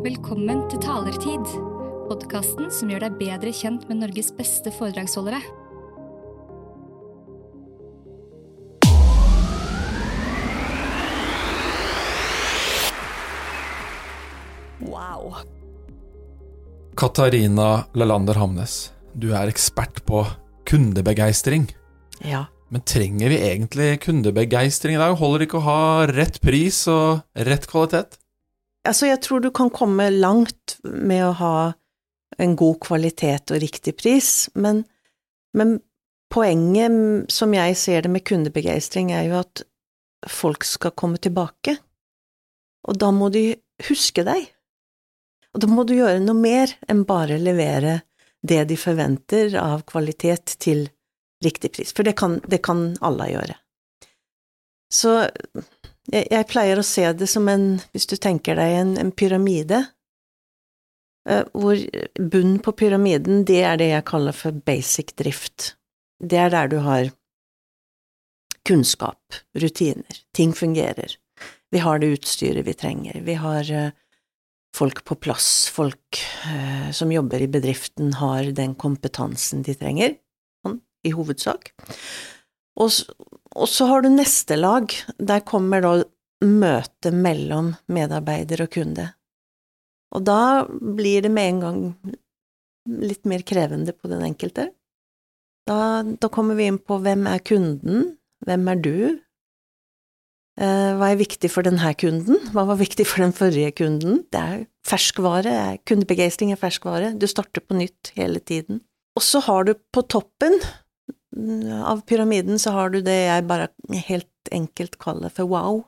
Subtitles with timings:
[0.00, 1.42] Velkommen til Talertid,
[2.08, 5.36] podkasten som gjør deg bedre kjent med Norges beste foredragsholdere.
[14.80, 15.36] Wow.
[16.96, 20.22] Katarina Lalander Hamnes, du er ekspert på
[20.64, 21.68] kundebegeistring.
[22.24, 22.46] Ja.
[22.72, 25.18] Men trenger vi egentlig kundebegeistring i dag?
[25.20, 28.19] Holder det ikke å ha rett pris og rett kvalitet?
[28.88, 31.56] Altså, jeg tror du kan komme langt med å ha
[32.40, 34.84] en god kvalitet og riktig pris, men,
[35.56, 35.78] men
[36.32, 39.64] poenget, som jeg ser det med kundebegeistring, er jo at
[40.30, 41.76] folk skal komme tilbake.
[42.88, 43.52] Og da må de
[43.88, 44.48] huske deg.
[45.52, 48.00] Og da må du gjøre noe mer enn bare levere
[48.46, 50.86] det de forventer av kvalitet til
[51.44, 53.56] riktig pris, for det kan, det kan alle gjøre.
[54.92, 55.12] Så
[56.10, 59.84] jeg, jeg, pleier å se det som en, hvis du tenker deg en, en pyramide,
[61.30, 61.80] uh, hvor
[62.18, 65.74] bunnen på pyramiden, det er det jeg kaller for basic drift.
[66.20, 67.10] Det er der du har
[68.68, 71.16] kunnskap, rutiner, ting fungerer.
[71.70, 73.94] Vi har det utstyret vi trenger, vi har uh,
[74.76, 80.18] folk på plass, folk uh, som jobber i bedriften har den kompetansen de trenger,
[80.64, 81.72] sånn, i hovedsak.
[82.78, 82.92] Og,
[83.56, 85.94] og, så har du neste lag, der kommer da
[86.44, 89.10] møtet mellom medarbeider og kunde.
[90.14, 91.80] Og da blir det med en gang
[93.00, 94.70] litt mer krevende på den enkelte.
[95.68, 98.14] Da, da kommer vi inn på hvem er kunden,
[98.46, 98.96] hvem er du,
[100.60, 102.36] Eh, hva er viktig for denne kunden?
[102.52, 104.24] Hva var viktig for den forrige kunden?
[104.28, 108.82] Det er ferskvare, kundebegeistring er ferskvare, du starter på nytt hele tiden.
[109.16, 110.58] Og så har du på toppen
[111.84, 113.68] av pyramiden så har du det jeg bare
[114.08, 115.84] helt enkelt kaller for wow.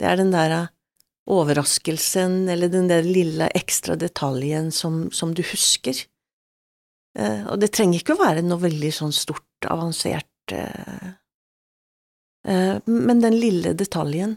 [0.00, 0.54] Det er den der
[1.30, 5.96] overraskelsen, eller den der lille ekstra detaljen som, som du husker.
[7.18, 11.10] Eh, og det trenger ikke å være noe veldig sånn stort, avansert eh,
[12.48, 14.36] Eh, men den lille detaljen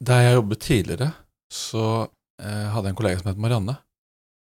[0.00, 1.10] Da jeg jobbet tidligere,
[1.52, 2.08] så
[2.42, 3.74] hadde jeg en kollega som het Marianne.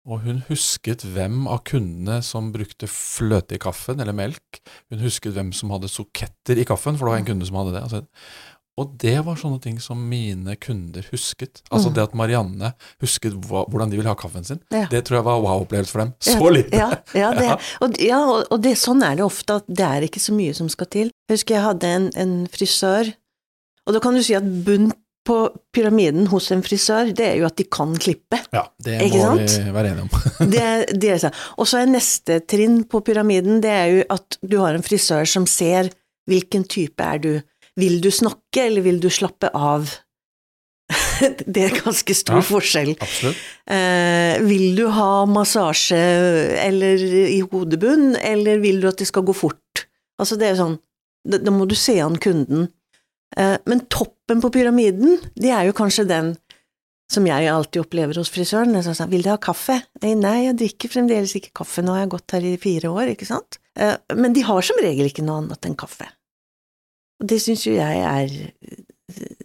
[0.10, 4.62] Og hun husket hvem av kundene som brukte fløte i kaffen, eller melk.
[4.90, 7.76] Hun husket hvem som hadde soketter i kaffen, for det var en kunde som hadde
[7.76, 7.84] det.
[7.86, 8.02] Altså,
[8.80, 11.60] og det var sånne ting som mine kunder husket.
[11.68, 11.96] Altså mm.
[11.98, 12.72] det at Marianne
[13.04, 14.86] husket hvordan de ville ha kaffen sin, ja.
[14.92, 16.14] det tror jeg var wow-opplevelse for dem.
[16.24, 16.80] Så ja, lite!
[16.80, 17.50] Ja, ja, det,
[17.84, 20.72] og, ja og, det, sånn er det ofte, at det er ikke så mye som
[20.72, 21.12] skal til.
[21.28, 23.12] Jeg husker jeg hadde en, en frisør,
[23.86, 24.94] og da kan du si at bunn
[25.30, 25.38] på
[25.76, 28.40] pyramiden hos en frisør, det er jo at de kan klippe.
[28.56, 29.56] Ja, det må sant?
[29.62, 30.50] vi være enige om.
[30.56, 30.66] det,
[30.98, 31.20] det
[31.58, 35.30] Og så er neste trinn på pyramiden, det er jo at du har en frisør
[35.30, 35.92] som ser
[36.30, 37.32] hvilken type er du
[37.80, 39.88] vil du snakke, eller vil du slappe av?
[41.54, 42.92] det er ganske stor ja, forskjell.
[43.70, 46.00] Eh, vil du ha massasje
[46.64, 49.86] eller i hodebunn, eller vil du at det skal gå fort?
[50.20, 50.76] Altså, det er sånn,
[51.28, 52.68] da, da må du se an kunden.
[53.38, 56.34] Eh, men toppen på pyramiden, det er jo kanskje den
[57.10, 58.76] som jeg alltid opplever hos frisøren.
[58.78, 62.06] Jeg sa, 'Vil du ha kaffe?' Nei, nei, jeg drikker fremdeles ikke kaffe, nå har
[62.06, 63.58] jeg gått her i fire år, ikke sant?
[63.76, 66.06] Eh, men de har som regel ikke noe annet enn kaffe.
[67.20, 68.30] Og det syns jo jeg er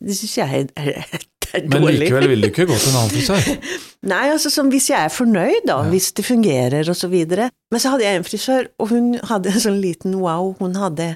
[0.05, 1.21] Det syns jeg er, er,
[1.55, 1.81] er dårlig.
[1.81, 3.75] Men likevel vil du ikke gå til en annen frisør?
[4.13, 5.91] Nei, altså som hvis jeg er fornøyd, da, ja.
[5.91, 7.49] hvis det fungerer og så videre.
[7.73, 10.53] Men så hadde jeg en frisør, og hun hadde en sånn liten wow.
[10.61, 11.15] Hun hadde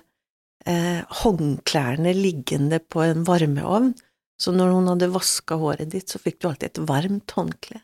[0.69, 3.95] eh, håndklærne liggende på en varmeovn.
[4.39, 7.81] Så når hun hadde vaska håret ditt, så fikk du alltid et varmt håndkle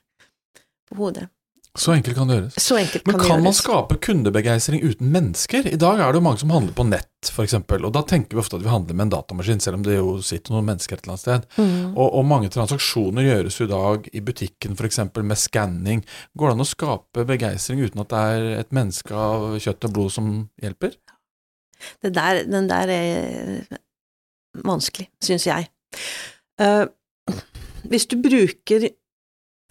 [0.91, 1.29] på hodet.
[1.79, 2.57] Så enkelt kan det gjøres.
[2.63, 5.67] Så enkelt kan Men kan man skape kundebegeistring uten mennesker?
[5.67, 8.43] I dag er det jo mange som handler på nett, f.eks., og da tenker vi
[8.45, 11.03] ofte at vi handler med en datamaskin, selv om det jo sitter noen mennesker et
[11.03, 11.49] eller annet sted.
[11.59, 11.97] Mm.
[11.97, 15.03] Og, og, mange transaksjoner gjøres jo i dag i butikken, f.eks.
[15.19, 16.05] med skanning.
[16.39, 19.99] Går det an å skape begeistring uten at det er et menneske av kjøtt og
[19.99, 20.31] blod som
[20.63, 20.95] hjelper?
[22.03, 23.81] Der, den der er
[24.65, 25.69] vanskelig, syns jeg.
[26.63, 26.87] Uh,
[27.91, 28.89] hvis du bruker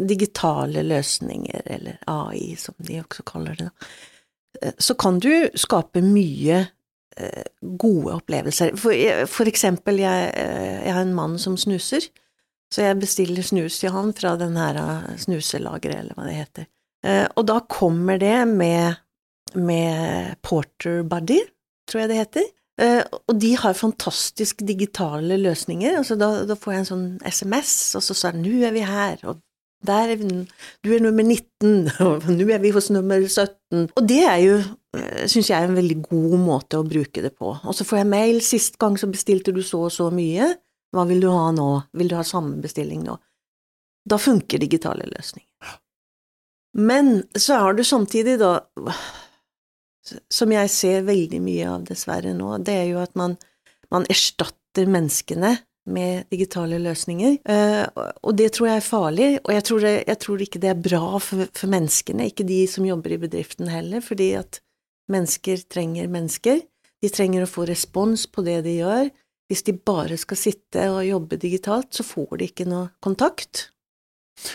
[0.09, 3.69] digitale løsninger, eller AI som de også kaller det,
[4.61, 6.63] eh, så kan du skape mye
[7.17, 8.73] eh, gode opplevelser.
[8.79, 8.97] For,
[9.29, 12.09] for eksempel, jeg, jeg, har en mann som snuser,
[12.73, 14.81] så jeg bestiller snus til han fra den her
[15.21, 16.69] snuselageret, eller hva det heter.
[17.37, 18.95] Og da kommer det med,
[19.53, 21.41] med Porter Buddy,
[21.93, 22.51] tror jeg det heter.
[23.29, 25.99] og de har fantastisk digitale løsninger.
[25.99, 29.21] altså da, da får jeg en sånn SMS, og så sa 'nå er vi her',
[29.29, 29.37] og
[29.87, 30.29] der er vi,
[30.83, 33.89] du er nummer 19, og nå er vi hos nummer 17.
[33.95, 34.57] Og det er jo,
[34.97, 37.55] eh, syns jeg, er en veldig god måte å bruke det på.
[37.55, 40.53] Og så får jeg mail, sist gang så bestilte du så og så mye,
[40.93, 41.69] hva vil du ha nå,
[41.99, 43.17] vil du ha samme bestilling nå?
[44.09, 45.49] Da funker digitale løsninger.
[46.73, 48.57] Men så har du samtidig, da,
[50.03, 53.37] som jeg ser veldig mye av dessverre nå, det er jo at man,
[53.93, 57.39] man erstatter menneskene med digitale løsninger.
[57.43, 57.85] Eh,
[58.23, 60.85] og det tror jeg er farlig, og jeg tror, det, jeg tror ikke det er
[60.85, 64.61] bra for, for, menneskene, ikke de som jobber i bedriften heller, fordi at
[65.11, 66.63] mennesker trenger mennesker.
[67.03, 69.11] De trenger å få respons på det de gjør.
[69.51, 73.72] Hvis de bare skal sitte og jobbe digitalt, så får de ikke noe kontakt.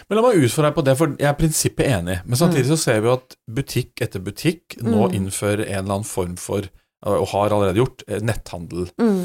[0.08, 2.18] Men la meg utfordre deg på det, for jeg er i prinsippet enig.
[2.26, 2.72] Men samtidig mm.
[2.72, 5.16] så ser vi at butikk etter butikk nå mm.
[5.20, 6.68] innfører en eller annen form for
[7.06, 8.88] og har allerede gjort, eh, netthandel.
[8.98, 9.20] Mm.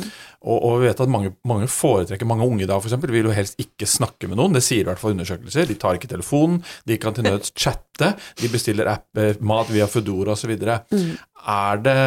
[0.46, 3.34] Og, og, vi vet at mange, mange foretrekker, mange unge i dag f.eks., vil jo
[3.34, 4.54] helst ikke snakke med noen.
[4.54, 5.66] Det sier i hvert fall undersøkelser.
[5.66, 8.12] De tar ikke telefonen, de kan til nøds chatte,
[8.42, 10.54] de bestiller apper, mat via Foodora osv.
[10.54, 11.16] Mm.
[11.50, 11.98] Er, det,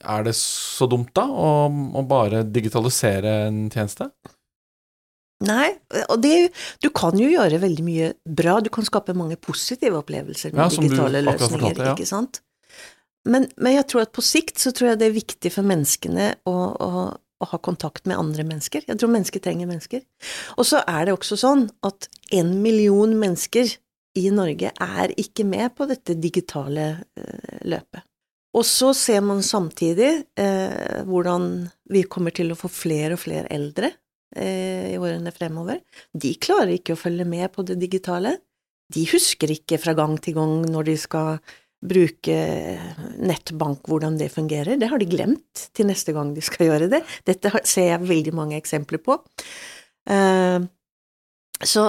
[0.00, 4.08] er det så dumt, da, å, å bare digitalisere en tjeneste?
[5.44, 5.68] Nei,
[6.08, 6.34] og det,
[6.82, 8.58] du kan jo gjøre veldig mye bra.
[8.64, 11.94] Du kan skape mange positive opplevelser med ja, digitale løsninger, fortalte, ja.
[11.96, 12.40] ikke sant?
[13.24, 16.30] Men, men, jeg tror at på sikt så tror jeg det er viktig for menneskene
[16.48, 18.84] å, å, å, ha kontakt med andre mennesker.
[18.88, 20.04] Jeg tror mennesker trenger mennesker.
[20.58, 23.72] Og så er det også sånn at en million mennesker
[24.20, 28.04] i Norge er ikke med på dette digitale eh, løpet.
[28.54, 31.48] Og så ser man samtidig eh, hvordan
[31.90, 33.90] vi kommer til å få flere og flere eldre
[34.34, 35.80] i årene fremover.
[36.12, 38.36] De klarer ikke å følge med på det digitale.
[38.92, 41.38] De husker ikke fra gang til gang når de skal
[41.84, 42.36] bruke
[43.20, 44.78] nettbank, hvordan det fungerer.
[44.80, 47.02] Det har de glemt til neste gang de skal gjøre det.
[47.28, 49.18] Dette ser jeg veldig mange eksempler på.
[50.08, 50.64] Uh,
[51.64, 51.86] så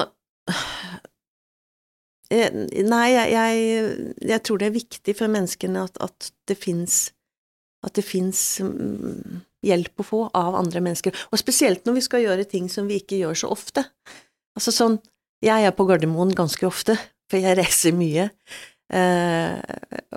[2.31, 2.51] eh,
[2.85, 7.09] Nei, jeg, jeg, jeg, tror det er viktig for menneskene at, at det fins
[7.85, 12.23] at det fins mm, hjelp å få av andre mennesker, og spesielt når vi skal
[12.25, 13.85] gjøre ting som vi ikke gjør så ofte.
[14.55, 14.99] Altså sånn,
[15.43, 16.95] jeg er på Gardermoen ganske ofte,
[17.29, 18.29] for jeg reiser mye.
[18.93, 19.57] Eh,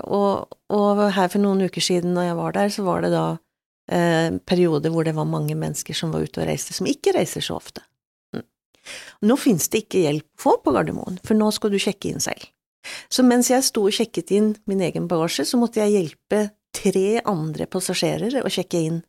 [0.04, 3.24] og, og, her for noen uker siden når jeg var der, så var det da
[3.90, 7.44] eh, perioder hvor det var mange mennesker som var ute og reiste, som ikke reiser
[7.44, 7.82] så ofte.
[8.36, 8.44] Mm.
[9.30, 12.24] Nå finnes det ikke hjelp å få på Gardermoen, for nå skal du sjekke inn
[12.24, 12.50] selv.
[13.12, 17.20] Så mens jeg sto og sjekket inn min egen bagasje, så måtte jeg hjelpe tre
[17.26, 19.00] andre passasjerer å sjekke inn.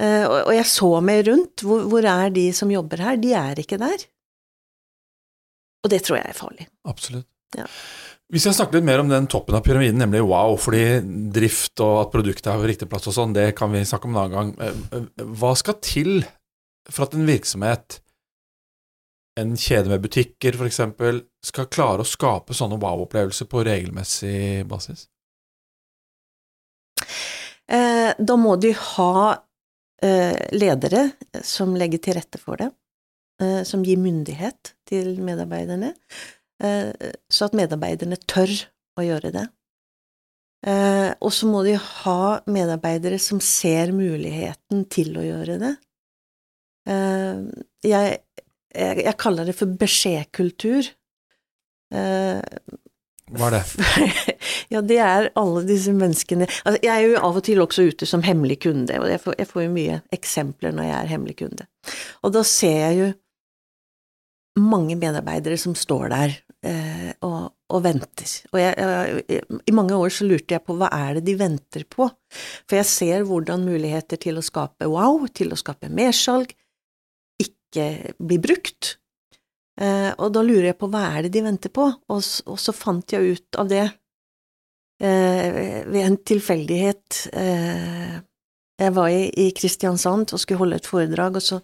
[0.00, 3.20] Eh, og jeg så meg rundt, hvor, hvor er de som jobber her?
[3.20, 4.06] De er ikke der.
[5.84, 6.68] Og det tror jeg er farlig.
[6.88, 7.28] Absolutt.
[7.56, 7.66] Ja.
[8.30, 11.00] Vi skal snakke litt mer om den toppen av pyramiden, nemlig wow, fordi
[11.34, 14.20] drift og at produktet har riktig plass og sånn, det kan vi snakke om en
[14.22, 14.52] annen gang.
[14.62, 16.20] Eh, eh, hva skal til
[16.90, 17.98] for at en virksomhet,
[19.40, 20.80] en kjede med butikker f.eks.,
[21.50, 25.08] skal klare å skape sånne wow-opplevelser på regelmessig basis?
[27.70, 29.14] Eh, da må de ha
[30.00, 31.02] ledere
[31.44, 32.70] som legger til rette for det,
[33.68, 35.90] som gir myndighet til medarbeiderne
[36.60, 36.92] Eh,
[37.30, 38.52] så at medarbeiderne tør
[39.00, 39.46] å gjøre det.
[40.68, 45.74] Eh, og så må de ha medarbeidere som ser muligheten til å gjøre det.
[46.90, 47.46] Eh,
[47.86, 48.18] jeg,
[48.76, 50.92] jeg kaller det for beskjedkultur.
[53.36, 53.86] Hva er det?
[54.74, 58.08] ja, det er alle disse menneskene altså, Jeg er jo av og til også ute
[58.08, 61.36] som hemmelig kunde, og jeg får, jeg får jo mye eksempler når jeg er hemmelig
[61.42, 61.66] kunde.
[62.26, 63.10] Og da ser jeg jo
[64.60, 66.34] mange medarbeidere som står der
[66.66, 68.32] eh, og, og, venter.
[68.52, 68.74] Og jeg,
[69.30, 72.08] jeg, i mange år så lurte jeg på hva er det de venter på?
[72.66, 76.52] For jeg ser hvordan muligheter til å skape wow, til å skape mersalg,
[77.40, 78.96] ikke blir brukt.
[79.80, 82.74] Eh, og da lurer jeg på hva er det de venter på, og, og så
[82.76, 83.86] fant jeg ut av det
[85.00, 87.22] eh, ved en tilfeldighet.
[87.32, 88.18] Eh,
[88.80, 91.60] jeg var i, i Kristiansand og skulle holde et foredrag, og så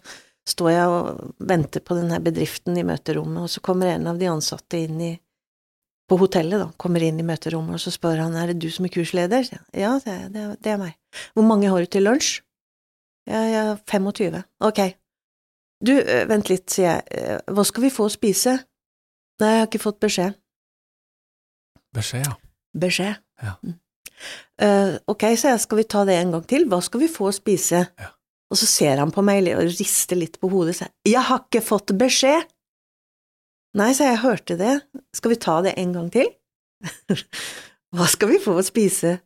[0.47, 4.29] står jeg og venter på denne bedriften i møterommet, og så kommer en av de
[4.31, 5.13] ansatte inn i
[6.07, 8.85] på hotellet, da, kommer inn i møterommet, og så spør han er det du som
[8.87, 9.49] er kursleder.
[9.75, 10.93] Ja, det, det, det er meg.
[11.35, 12.37] Hvor mange har du til lunsj?
[13.27, 14.39] Ja, ja, 25.
[14.63, 14.79] Ok.
[15.83, 15.93] Du,
[16.29, 18.55] vent litt, sier jeg, hva skal vi få å spise?
[19.41, 20.37] Nei, jeg har ikke fått beskjed.
[21.93, 22.33] Beskjed, ja.
[22.77, 23.19] Beskjed.
[23.43, 23.53] Ja.
[24.57, 26.65] Uh, ok, sier jeg, skal vi ta det en gang til?
[26.69, 27.83] Hva skal vi få å spise?
[28.01, 28.09] Ja.
[28.47, 31.43] Og så ser han på meg og rister litt på hodet og sier Jeg har
[31.43, 32.47] ikke fått beskjed!
[33.77, 34.73] Nei, så jeg hørte det,
[35.13, 36.31] skal vi ta det en gang til?
[37.95, 39.17] Hva skal vi få å spise?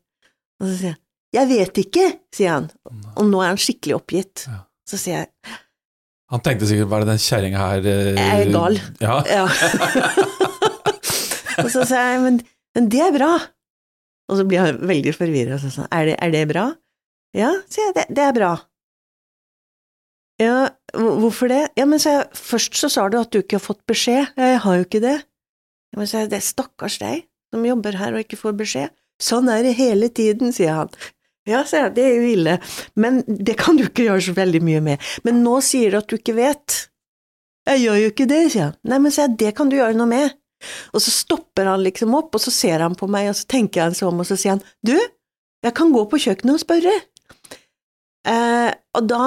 [0.59, 1.01] Og så sier han
[1.37, 2.71] Jeg vet ikke, sier han,
[3.15, 4.43] og nå er han skikkelig oppgitt.
[4.49, 4.65] Ja.
[4.89, 5.59] Så sier jeg
[6.31, 8.79] Han tenkte sikkert Hva er det den kjerringa her eh, Jeg er gal.
[9.03, 9.15] Ja.
[9.37, 9.45] ja.
[11.63, 12.41] og så sa jeg men,
[12.77, 13.31] men, det er bra.
[14.31, 16.69] Og så blir han veldig forvirra og sånn er det, er det bra?
[17.35, 18.51] Ja, sier jeg, det, det er bra.
[20.41, 20.55] Ja,
[20.91, 21.69] Hvorfor det?
[21.79, 24.33] Ja, men så jeg, først så sa du at du ikke har fått beskjed.
[24.35, 25.17] Ja, jeg har jo ikke det.
[25.91, 28.93] Ja, men så jeg, det er stakkars deg som jobber her og ikke får beskjed.
[29.21, 30.91] Sånn er det hele tiden, sier han.
[31.49, 32.57] Ja, sier jeg, det er jo ille,
[33.01, 35.07] men det kan du ikke gjøre så veldig mye med.
[35.25, 36.77] Men nå sier du at du ikke vet.
[37.69, 38.77] Jeg gjør jo ikke det, sier han.
[38.91, 40.35] Nei, men sier jeg, det kan du gjøre noe med.
[40.93, 43.87] Og så stopper han liksom opp, og så ser han på meg, og så tenker
[43.87, 44.93] han seg om, og så sier han, du,
[45.65, 46.93] jeg kan gå på kjøkkenet og spørre.
[48.29, 49.23] Eh, og da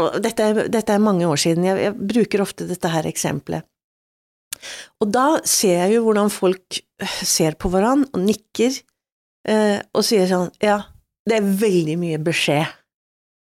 [0.00, 3.66] og dette, er, dette er mange år siden, jeg, jeg bruker ofte dette her eksempelet.
[5.02, 6.80] Og da ser jeg jo hvordan folk
[7.26, 8.80] ser på hverandre og nikker,
[9.50, 10.80] eh, og sier sånn, ja,
[11.28, 12.66] det er veldig mye beskjed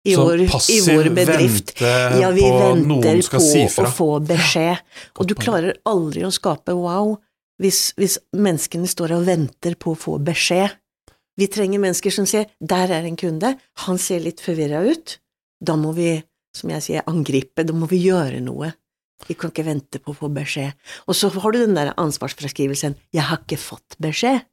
[0.04, 1.74] i, Så vår, i vår bedrift.
[1.78, 4.82] vente Ja, vi på venter på si å få beskjed,
[5.18, 7.14] og du klarer aldri å skape wow
[7.62, 10.74] hvis, hvis menneskene står og venter på å få beskjed.
[11.38, 15.18] Vi trenger mennesker som sier 'der er en kunde', han ser litt forvirra ut,
[15.62, 16.22] da må vi,
[16.54, 18.74] som jeg sier, angripe, da må vi gjøre noe.
[19.28, 20.74] Vi kan ikke vente på å få beskjed.
[21.06, 24.44] Og så har du den der ansvarsfraskrivelsen 'jeg har ikke fått beskjed',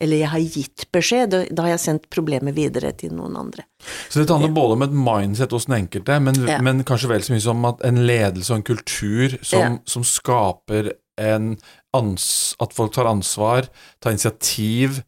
[0.00, 3.64] eller 'jeg har gitt beskjed', da, da har jeg sendt problemet videre til noen andre.
[4.08, 6.60] Så dette handler både om et mindset hos den enkelte, men, Ja.
[6.62, 9.78] men kanskje vel så mye som at en ledelse og en kultur som, Ja.
[9.86, 11.56] som skaper en
[11.94, 13.68] ans at folk tar ansvar,
[14.00, 15.02] tar initiativ,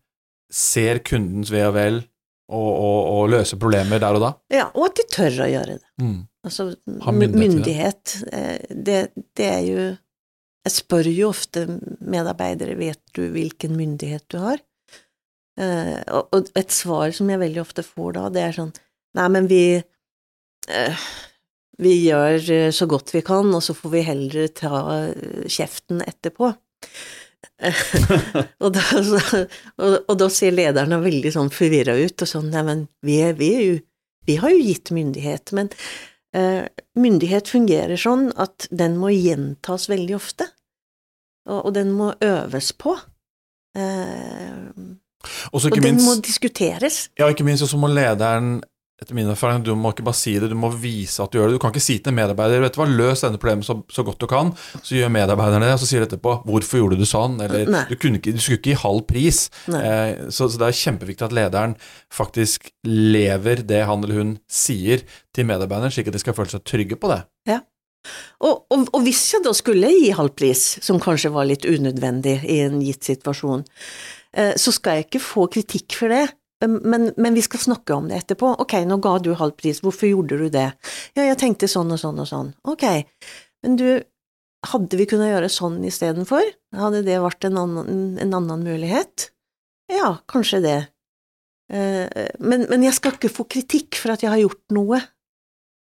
[0.50, 2.04] ser kundens ve og vel,
[2.50, 4.32] og, og, og løser problemer der og da.
[4.50, 5.84] Ja, og at de tør å gjøre det.
[6.02, 6.26] Mm.
[6.44, 9.96] Altså, myndighet myndighet, eh, det, det er jo
[10.66, 11.64] Jeg spør jo ofte
[12.04, 14.60] medarbeidere vet du hvilken myndighet du har.
[15.60, 18.70] Eh, og, et svar som jeg veldig ofte får da, det er sånn
[19.18, 21.06] Nei, men vi eh,
[21.82, 26.04] Vi gjør eh, så godt vi kan, og så får vi heller ta eh, kjeften
[26.06, 26.52] etterpå.
[28.62, 29.42] og, da, så,
[29.80, 33.50] og, og da ser lederne veldig sånn forvirra ut, og sånn Nei, men vi, vi,
[34.28, 35.72] vi har jo gitt myndighet, men
[36.94, 40.46] myndighet fungerer sånn at den må gjentas veldig ofte,
[41.50, 42.94] og, den må øves på.
[43.74, 44.68] Eh,
[45.52, 47.10] Og den minst, må diskuteres.
[47.18, 48.60] ja, ikke minst så må lederen
[49.00, 51.48] etter min erfaring, du må ikke bare si det, du må vise at du gjør
[51.48, 51.56] det.
[51.56, 54.04] Du kan ikke si til en medarbeider vet du hva, løs denne problemet så, så
[54.06, 57.06] godt du kan, så gjør medarbeiderne det, og så sier de etterpå 'hvorfor gjorde du
[57.08, 57.84] sånn', eller Nei.
[57.88, 59.42] du, ikke, 'du skulle ikke gi halv pris'.
[59.80, 61.76] Eh, så, så det er kjempeviktig at lederen
[62.12, 65.04] faktisk lever det han eller hun sier
[65.34, 67.22] til medarbeideren, slik at de skal føle seg trygge på det.
[68.40, 72.40] Og, og, og hvis jeg da skulle gi halv pris, som kanskje var litt unødvendig
[72.48, 73.64] i en gitt situasjon,
[74.32, 76.26] eh, så skal jeg ikke få kritikk for det.
[76.60, 78.52] Men, men vi skal snakke om det etterpå.
[78.60, 80.66] Ok, nå ga du halv pris, hvorfor gjorde du det?
[81.16, 82.50] Ja, jeg tenkte sånn og sånn og sånn.
[82.68, 82.84] Ok,
[83.64, 83.86] men du,
[84.68, 86.50] hadde vi kunnet gjøre sånn istedenfor?
[86.76, 89.30] Hadde det vært en annen, en annen mulighet?
[89.90, 90.78] Ja, kanskje det.
[91.72, 95.00] Eh, Men, men jeg skal ikke få kritikk for at jeg har gjort noe.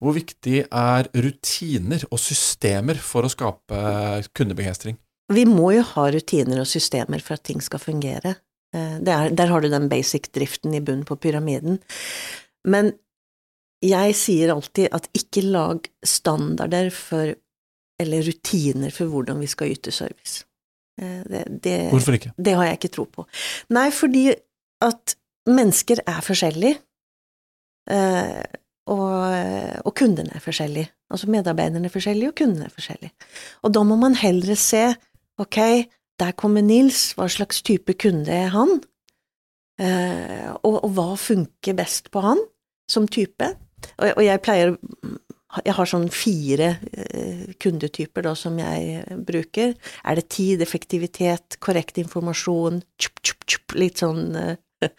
[0.03, 3.79] Hvor viktig er rutiner og systemer for å skape
[4.37, 4.99] kundebegeistring?
[5.33, 8.37] Vi må jo ha rutiner og systemer for at ting skal fungere.
[8.75, 11.79] Eh, det er, der har du den basic driften i bunnen på pyramiden.
[12.67, 12.93] Men
[13.85, 17.35] jeg sier alltid at ikke lag standarder for,
[18.01, 20.45] eller rutiner for hvordan vi skal yte service.
[21.01, 22.33] Eh, Det, det, Hvorfor ikke?
[22.39, 23.27] det har jeg ikke tro på.
[23.71, 24.31] Nei, fordi
[24.83, 26.79] at mennesker er forskjellige,
[27.91, 28.45] eh,
[28.87, 30.89] og, og kundene er forskjellige.
[31.11, 33.13] Altså medarbeiderne er forskjellige, og kundene er forskjellige.
[33.67, 34.85] Og da må man heller se,
[35.43, 35.59] ok,
[36.21, 38.79] der kommer Nils, hva slags type kunde er han?
[39.81, 42.41] Eh, og, og hva funker best på han
[42.91, 43.51] som type?
[43.99, 44.77] Og, og jeg pleier
[45.65, 49.75] jeg har sånn fire eh, kundetyper da, som jeg eh, bruker.
[50.05, 54.57] Er det tid, effektivitet, korrekt informasjon, tjup, tjup, tjup, litt sånn eh,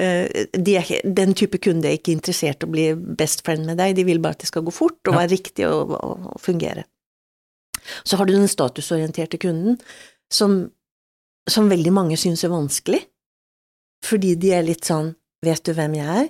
[0.00, 2.88] eh, de er, Den type kunde er ikke interessert i å bli
[3.20, 5.20] best friend med deg, de vil bare at det skal gå fort og Ja.
[5.20, 6.88] være riktig og, og, og fungere.
[8.04, 9.78] Så har du den statusorienterte kunden,
[10.32, 10.58] som,
[11.48, 13.02] som veldig mange syns er vanskelig,
[14.04, 16.24] fordi de er litt sånn Vet du hvem jeg er?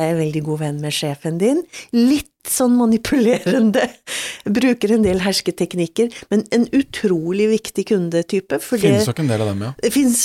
[0.00, 1.60] Jeg er veldig god venn med sjefen din.
[1.94, 3.84] Litt sånn manipulerende.
[4.58, 8.58] Bruker en del hersketeknikker, men en utrolig viktig kundetype.
[8.64, 9.72] For Finnes nok en del av dem, ja.
[9.82, 10.22] det fins,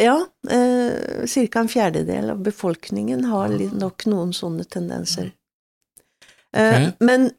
[0.00, 0.16] ja,
[0.48, 1.64] eh, ca.
[1.64, 5.32] en fjerdedel av befolkningen har nok noen sånne tendenser.
[6.56, 7.30] Eh, Men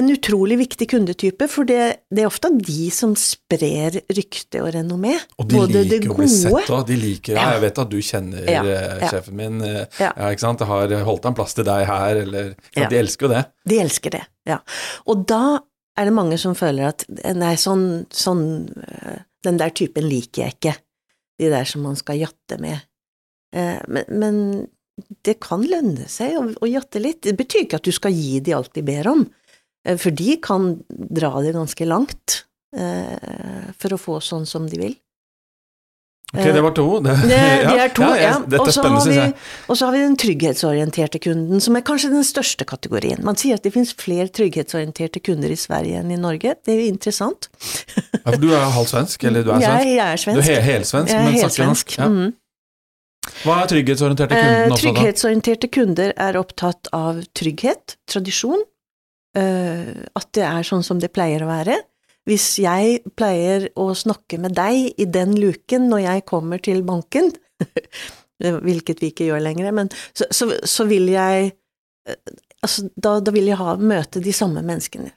[0.00, 5.12] en utrolig viktig kundetype, for det, det er ofte de som sprer rykte og renommé.
[5.38, 6.86] Og de Både liker å bli sett òg.
[6.88, 9.10] De liker ja, jeg vet at du kjenner Ja, eh, ja.
[9.12, 9.60] sjefen min.
[9.62, 10.10] eh, Ja.
[10.32, 10.64] Ikke sant.
[10.64, 12.88] Jeg har holdt en plass til deg her, eller Ja.
[12.90, 13.44] De elsker jo det.
[13.70, 14.58] De elsker det, ja.
[15.06, 15.60] Og da
[15.96, 17.06] er det mange som føler at
[17.38, 20.74] nei, sånn, sånn øh, Den der typen liker jeg ikke.
[21.38, 22.80] De der som man skal jatte med.
[23.54, 24.42] Eh, Men, men
[25.26, 27.22] det kan lønne seg å, å jatte litt.
[27.22, 29.43] Det betyr ikke at du skal gi de alt de ber om, eh,
[30.00, 32.44] for de kan dra det ganske langt
[32.76, 34.94] eh, for å få sånn som de vil.
[36.34, 36.86] Ok, det var to.
[37.04, 38.30] Det, Det, de er to, ja, ja.
[38.42, 38.58] ja.
[38.58, 43.20] Og så har har vi den trygghetsorienterte kunden, som er kanskje den største kategorien.
[43.22, 46.56] Man sier at det finnes flere trygghetsorienterte kunder i Sverige enn i Norge.
[46.64, 47.50] Det er jo interessant.
[48.24, 49.86] Ja, for du er halvt svensk, eller du er svensk?
[49.86, 51.98] Jeg, jeg er Du er he helsvensk, men snakker norsk.
[52.00, 52.08] Ja.
[52.10, 52.32] Mm.
[53.44, 54.78] Hva er trygghetsorienterte Eh, kunden da?
[54.82, 58.73] trygghetsorienterte kunder er opptatt av trygghet, tradisjon, eh,
[59.34, 61.74] at det er sånn som det pleier å være.
[62.24, 67.32] Hvis jeg pleier å snakke med deg i den luken når jeg kommer til banken,
[68.38, 71.50] hvilket vi ikke gjør lenger, men så, så, så vil jeg
[72.08, 72.18] eh,
[72.64, 75.10] Altså, da, da vil jeg ha møte de samme menneskene.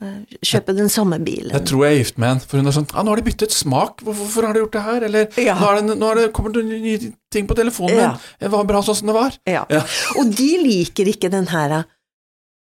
[0.00, 1.50] Eh, Kjøpe den samme bilen.
[1.50, 3.24] Jeg tror jeg er gift med en, for hun er sånn ah, 'Nå har de
[3.26, 5.56] byttet smak, hvorfor, hvorfor har de gjort det her?' Eller Ja.
[5.58, 8.12] nå, det, 'Nå det, kommer det nye ting på telefonen min', Ja.
[8.38, 9.40] det var bra sånn som det var'.
[9.50, 9.66] Ja.
[9.68, 9.82] Ja.
[10.22, 11.90] Og de liker ikke den her eh,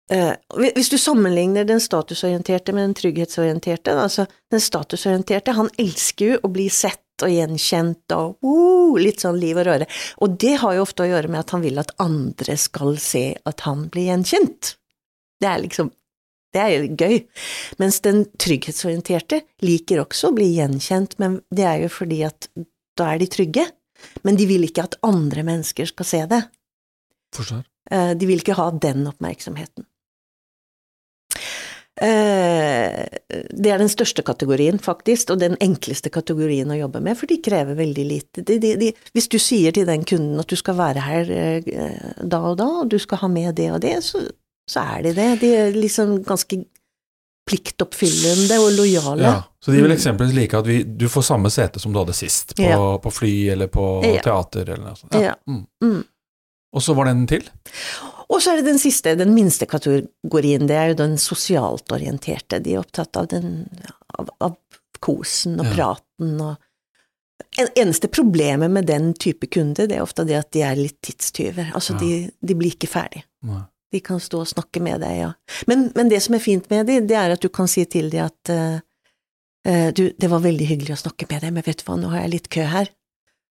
[0.10, 6.52] Hvis du sammenligner den statusorienterte med den trygghetsorienterte, altså den statusorienterte, han elsker jo å
[6.54, 9.88] bli sett og gjenkjent og uh, litt sånn liv og røre.
[10.24, 13.24] Og det har jo ofte å gjøre med at han vil at andre skal se
[13.50, 14.74] at han blir gjenkjent.
[15.40, 15.92] Det er liksom
[16.50, 17.20] det er jo gøy.
[17.78, 22.50] Mens den trygghetsorienterte liker også å bli gjenkjent, men det er jo fordi at
[22.98, 23.68] da er de trygge.
[24.26, 26.42] Men de vil ikke at andre mennesker skal se det.
[27.36, 27.62] Forstår.
[27.92, 29.86] Eh, De vil ikke ha den oppmerksomheten.
[32.02, 33.06] Eh,
[33.50, 37.38] Det er den største kategorien, faktisk, og den enkleste kategorien å jobbe med, for de
[37.44, 38.44] krever veldig lite.
[38.48, 42.14] De, de, de, hvis du sier til den kunden at du skal være her eh,
[42.24, 44.22] da og da, og du skal ha med det og det, så,
[44.70, 45.30] så er de det.
[45.42, 46.62] De er liksom ganske
[47.50, 49.24] pliktoppfyllende og lojale.
[49.26, 49.96] Ja, så de vil Mm.
[49.98, 52.98] eksempelvis like at vi, du får samme sete som du hadde sist, på, Ja.
[53.02, 54.22] på fly eller på Ja.
[54.22, 55.14] teater eller noe sånt.
[55.20, 55.34] Ja.
[55.48, 55.66] Mm.
[55.84, 56.04] Mm.
[56.74, 57.44] Og så var det en til?
[58.30, 62.60] Og så er det den siste, den minste kategorien, det er jo den sosialt orienterte.
[62.62, 63.64] De er opptatt av den,
[64.20, 64.58] av, av
[65.02, 65.74] kosen og Ja.
[65.74, 66.58] praten og
[67.58, 71.00] en, Eneste problemet med den type kunde, det er ofte det at de er litt
[71.02, 71.72] tidstyver.
[71.74, 72.00] Altså, Ja.
[72.00, 73.24] de, de blir ikke ferdig.
[73.48, 73.64] Nei.
[73.92, 75.32] De kan stå og snakke med deg, ja.
[75.66, 78.12] Men, men det som er fint med de, det er at du kan si til
[78.14, 81.88] dem at uh, du, det var veldig hyggelig å snakke med deg, men vet du
[81.88, 82.92] hva, nå har jeg litt kø her.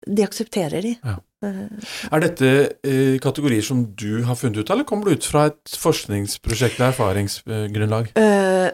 [0.07, 0.95] De aksepterer de.
[1.03, 1.19] Ja.
[1.43, 2.51] Eh, Er dette
[2.87, 6.79] eh, kategorier som du har funnet ut av, eller kommer det ut fra et forskningsprosjekt
[6.79, 8.13] eller erfaringsgrunnlag?
[8.19, 8.69] Eh,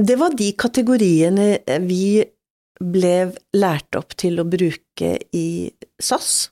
[0.00, 1.48] det var de kategoriene
[1.86, 2.24] vi
[2.80, 3.14] ble
[3.54, 5.46] lært opp til å bruke i
[6.02, 6.48] SAS,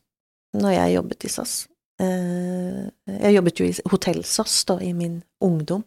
[0.55, 1.57] når jeg jobbet i SAS.
[2.03, 2.85] Eh,
[3.17, 5.83] jeg jobbet jo i Hotell-SAS da, i min ungdom.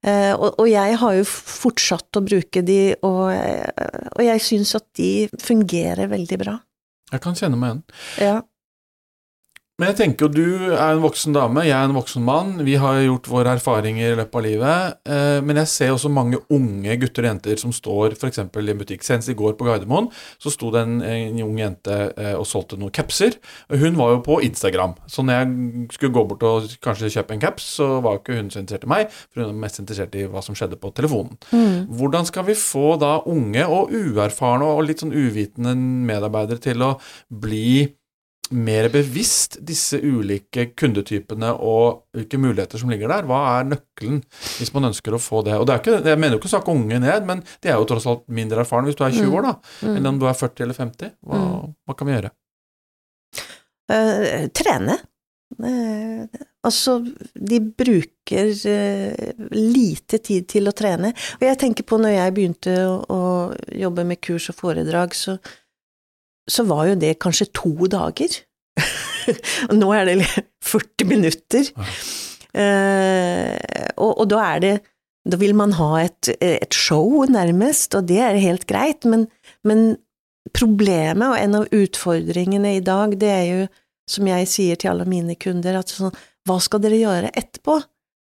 [0.00, 3.28] Eh, og, og jeg har jo fortsatt å bruke de, og,
[4.16, 6.56] og jeg syns at de fungerer veldig bra.
[7.10, 7.82] Jeg kan kjenne meg igjen.
[8.22, 8.36] Ja.
[9.80, 12.50] Men jeg tenker jo du er en voksen dame, jeg er en voksen mann.
[12.66, 14.96] Vi har gjort våre erfaringer i løpet av livet.
[15.08, 18.42] Eh, men jeg ser også mange unge gutter og jenter som står f.eks.
[18.44, 19.06] i butikk.
[19.06, 22.76] Senest i går på Gardermoen så sto det en, en ung jente eh, og solgte
[22.76, 23.38] noen capser.
[23.72, 27.44] Hun var jo på Instagram, så når jeg skulle gå bort og kanskje kjøpe en
[27.46, 30.26] caps, så var ikke hun så interessert i meg, for hun var mest interessert i
[30.28, 31.40] hva som skjedde på telefonen.
[31.54, 31.88] Mm.
[31.96, 35.72] Hvordan skal vi få da unge og uerfarne og litt sånn uvitende
[36.10, 36.92] medarbeidere til å
[37.32, 37.88] bli
[38.50, 43.28] mer bevisst disse ulike kundetypene og hvilke muligheter som ligger der?
[43.28, 44.20] Hva er nøkkelen
[44.58, 45.54] hvis man ønsker å få det?
[45.60, 47.78] Og det er ikke, Jeg mener jo ikke å snakke unge ned, men de er
[47.78, 49.54] jo tross alt mindre erfarne hvis du er 20 år, da,
[49.86, 49.96] Mm.
[49.96, 51.12] enn om du er 40 eller 50.
[51.24, 51.74] Hva, Mm.
[51.86, 52.30] hva kan vi gjøre?
[53.90, 54.98] Uh, trene.
[55.58, 56.26] Uh,
[56.62, 57.00] altså,
[57.34, 61.10] de bruker uh, lite tid til å trene.
[61.40, 63.22] Og jeg tenker på når jeg begynte å, å
[63.74, 65.38] jobbe med kurs og foredrag, så,
[66.50, 68.40] så var jo det kanskje to dager.
[69.68, 70.28] og nå er det
[70.66, 71.70] 40 minutter.
[71.70, 71.88] Ja.
[72.60, 74.72] Eh, og, og da er det
[75.30, 79.26] Da vil man ha et, et show, nærmest, og det er helt greit, men,
[79.68, 79.98] men
[80.56, 83.66] problemet og en av utfordringene i dag, det er jo,
[84.08, 86.16] som jeg sier til alle mine kunder, at sånn,
[86.48, 87.76] hva skal dere gjøre etterpå?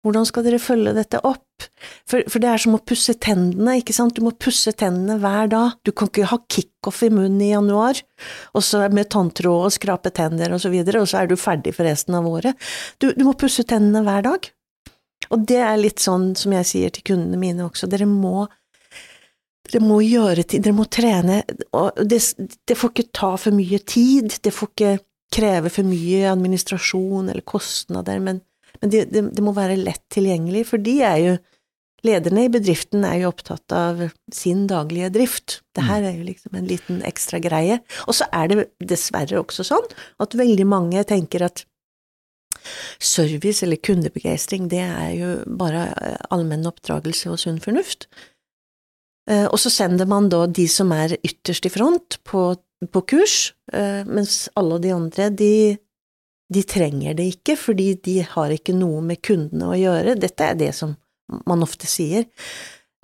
[0.06, 1.64] Hvordan skal dere følge dette opp?
[2.06, 4.14] For, for det er som å pusse tennene, ikke sant?
[4.14, 5.72] Du må pusse tennene hver dag.
[5.82, 7.98] Du kan ikke ha kickoff i munnen i januar,
[8.54, 11.74] og så med tanntråd og skrape tenner og så videre, og så er du ferdig
[11.74, 12.54] for resten av året.
[13.02, 14.46] Du, du må pusse tennene hver dag.
[15.34, 18.46] Og det er litt sånn som jeg sier til kundene mine også, dere må
[19.66, 21.40] dere må gjøre ting, dere må trene,
[21.74, 24.92] og det, det får ikke ta for mye tid, det får ikke
[25.34, 28.38] kreve for mye administrasjon eller kostnader, men,
[28.80, 31.36] men det, det, det må være lett tilgjengelig, for de er jo
[32.04, 35.56] Lederne i bedriften er jo opptatt av sin daglige drift.
[35.74, 37.80] Det her er jo liksom en liten ekstra greie.
[38.06, 39.88] Og så er det dessverre også sånn
[40.22, 41.64] at veldig mange tenker at
[43.02, 48.08] service eller kundebegeistring, det er jo bare eh, allmenn oppdragelse og sunn fornuft.
[49.30, 52.48] Eh, og så sender man da de som er ytterst i front, på,
[52.92, 55.52] på kurs, eh, mens alle de andre, de,
[56.52, 60.18] de trenger det ikke, fordi de har ikke noe med kundene å gjøre.
[60.22, 60.94] Dette er det som
[61.48, 62.28] man ofte sier.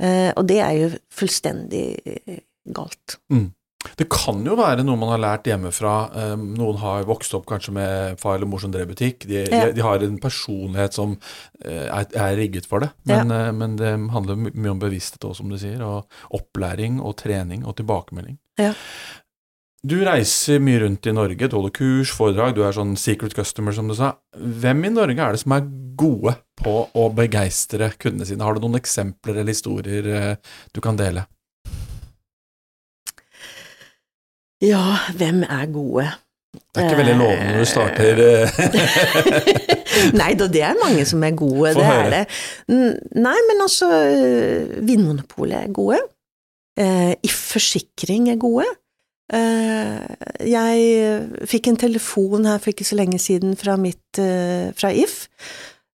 [0.03, 2.39] Eh, og det er jo fullstendig eh,
[2.75, 3.19] galt.
[3.33, 3.51] Mm.
[3.99, 5.95] Det kan jo være noe man har lært hjemmefra.
[6.15, 9.27] Eh, noen har vokst opp kanskje med far eller mor som drev butikk.
[9.27, 9.65] De, Ja.
[9.67, 11.17] de, de har en personlighet som
[11.67, 12.93] er, er rigget for det.
[13.11, 13.51] Men, ja.
[13.51, 15.83] men det handler mye om bevissthet òg, som du sier.
[15.83, 16.07] Og
[16.39, 18.39] opplæring og trening og tilbakemelding.
[18.61, 18.71] Ja.
[19.83, 23.75] Du reiser mye rundt i Norge, du holder kurs, foredrag, du er sånn secret customer,
[23.75, 24.13] som du sa.
[24.39, 25.65] Hvem i Norge er det som er
[25.99, 28.45] gode på å begeistre kundene sine?
[28.47, 31.25] Har du noen eksempler eller historier eh, du kan dele?
[34.63, 34.85] Ja,
[35.19, 36.05] hvem er gode?
[36.53, 38.59] Det er ikke veldig lovende når du starter eh,
[40.21, 42.05] Nei da, det er mange som er gode, Få det høre.
[42.05, 42.79] er det.
[43.19, 45.99] Nei, men altså, øh, Vinmonopolet er gode.
[46.79, 48.69] i If Forsikring er gode.
[49.33, 50.01] Eh,
[50.51, 55.29] jeg fikk en telefon her for ikke så lenge siden fra mitt, eh, fra If,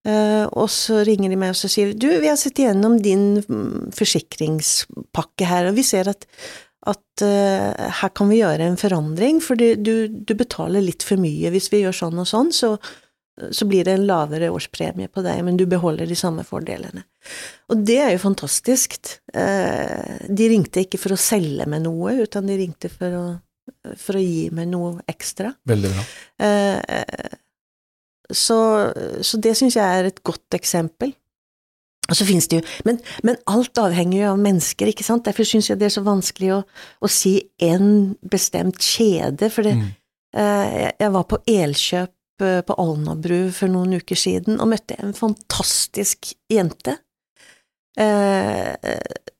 [0.04, 3.42] eh, og så ringer de meg og så sier du, vi har sett igjennom din
[3.94, 6.26] forsikringspakke her, og vi ser at
[6.88, 11.50] at her kan vi gjøre en forandring, for du, du betaler litt for mye.
[11.50, 12.70] Hvis vi gjør sånn og sånn, så,
[13.54, 17.04] så blir det en lavere årspremie på deg, men du beholder de samme fordelene.
[17.70, 19.12] Og det er jo fantastisk.
[19.34, 23.24] Eh, de ringte ikke for å selge meg noe, utan de ringte for å,
[23.96, 25.52] for å gi meg noe ekstra.
[25.68, 26.04] Veldig bra.
[26.46, 27.36] Eh,
[28.32, 28.58] så,
[29.24, 31.14] så det syns jeg er et godt eksempel.
[32.08, 35.26] Og så finnes det jo, men, men alt avhenger jo av mennesker, ikke sant?
[35.28, 36.62] Derfor syns jeg det er så vanskelig å,
[37.04, 37.34] å si
[37.66, 39.90] en bestemt kjede, for det, Mm.
[40.40, 45.14] eh, jeg- jeg var på Elkjøp på Alnabru for noen uker siden og møtte en
[45.16, 46.98] fantastisk jente.
[47.98, 48.74] Eh,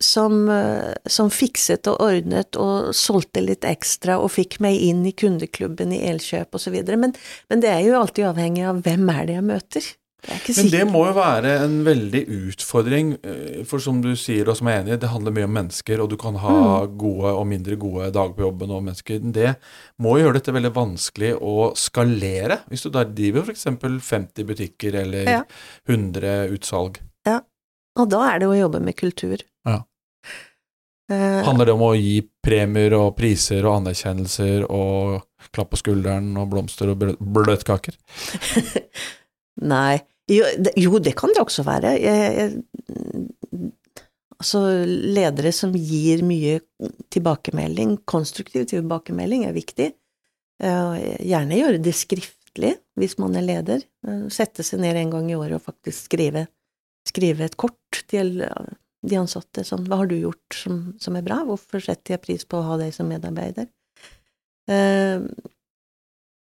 [0.00, 5.12] som, eh, som fikset og ordnet og solgte litt ekstra og fikk meg inn i
[5.14, 7.14] kundeklubben i Elkjøp videre, men,
[7.50, 9.90] men det er jo alltid avhengig av hvem er det jeg møter.
[10.26, 14.56] Det Men det må jo være en veldig utfordring, eh, for som du sier, og
[14.58, 16.54] som jeg er enig i, det handler mye om mennesker, og du kan ha
[16.86, 16.96] Mm.
[16.98, 19.20] gode og mindre gode dager på jobben og mennesker.
[19.32, 19.56] Det
[20.02, 23.64] må jo gjøre dette veldig vanskelig å skalere, hvis du da driver f.eks.
[24.02, 25.42] 50 butikker eller Ja.
[25.88, 26.98] 100 utsalg.
[27.24, 27.40] Ja,
[27.96, 29.38] Og da er det å jobbe med kultur.
[29.66, 29.82] Ja.
[31.10, 35.22] Eh, Handler det om å gi premier og priser og anerkjennelser og
[35.54, 37.94] klapp på skulderen og blomster og blø- bløtkaker?
[39.64, 39.98] Nei.
[40.28, 41.94] Jo det, jo, det kan det også være.
[42.02, 43.68] Jeg, jeg,
[44.36, 46.58] altså, ledere som gir mye
[47.14, 49.92] tilbakemelding, konstruktiv tilbakemelding, er viktig.
[50.58, 53.86] Eh, gjerne gjøre det skriftlig, hvis man er leder.
[54.06, 56.46] Eh, Sette seg ned en gang i året og faktisk skrive,
[57.08, 59.64] skrive et kort til de ansatte.
[59.66, 61.40] Sånn, hva har du gjort som, som er bra?
[61.48, 63.70] Hvorfor setter jeg pris på å ha deg som medarbeider?
[64.68, 65.24] Eh,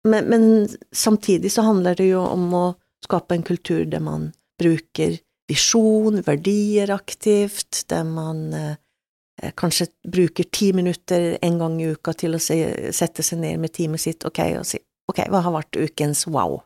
[0.05, 0.46] men, men
[0.92, 2.64] samtidig så handler det jo om å
[3.05, 5.19] skape en kultur der man bruker
[5.51, 12.37] visjon, verdier aktivt, der man eh, kanskje bruker ti minutter en gang i uka til
[12.37, 12.59] å se,
[12.97, 16.62] sette seg ned med teamet sitt, ok, og si ok, hva har vært ukens wow?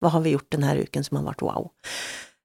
[0.00, 1.68] Hva har vi gjort denne uken som har vært wow?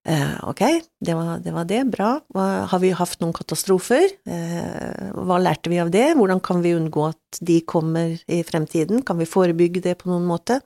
[0.10, 0.62] Eh, ok,
[1.06, 2.12] det var, det var det, bra.
[2.34, 4.08] Hva, har vi hatt noen katastrofer?
[4.26, 6.08] Eh, hva lærte vi av det?
[6.18, 9.06] Hvordan kan vi unngå at de kommer i fremtiden?
[9.06, 10.62] Kan vi forebygge det på noen måte?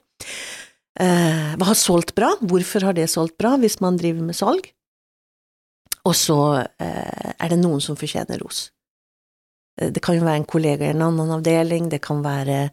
[0.96, 2.30] Eh, hva har solgt bra?
[2.40, 4.70] Hvorfor har det solgt bra, hvis man driver med salg?
[6.06, 6.38] Og så
[6.80, 8.70] eh, er det noen som fortjener ros.
[9.80, 12.70] Eh, Det kan jo være en kollega i en annen avdeling, det kan være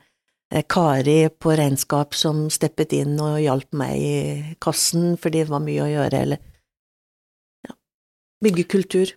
[0.69, 4.17] Kari på regnskap som steppet inn og hjalp meg i
[4.61, 6.37] kassen fordi det var mye å gjøre, eller
[7.65, 7.73] ja,
[8.45, 9.15] bygge kultur.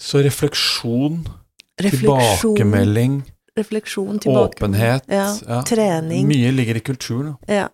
[0.00, 1.26] Så refleksjon,
[1.76, 3.18] Refleksjon, tilbakemelding,
[3.58, 4.58] refleksjon, tilbake.
[4.60, 5.62] åpenhet Ja, ja.
[5.66, 6.28] trening.
[6.28, 7.34] Mye ligger i kulturen.
[7.48, 7.68] Ja.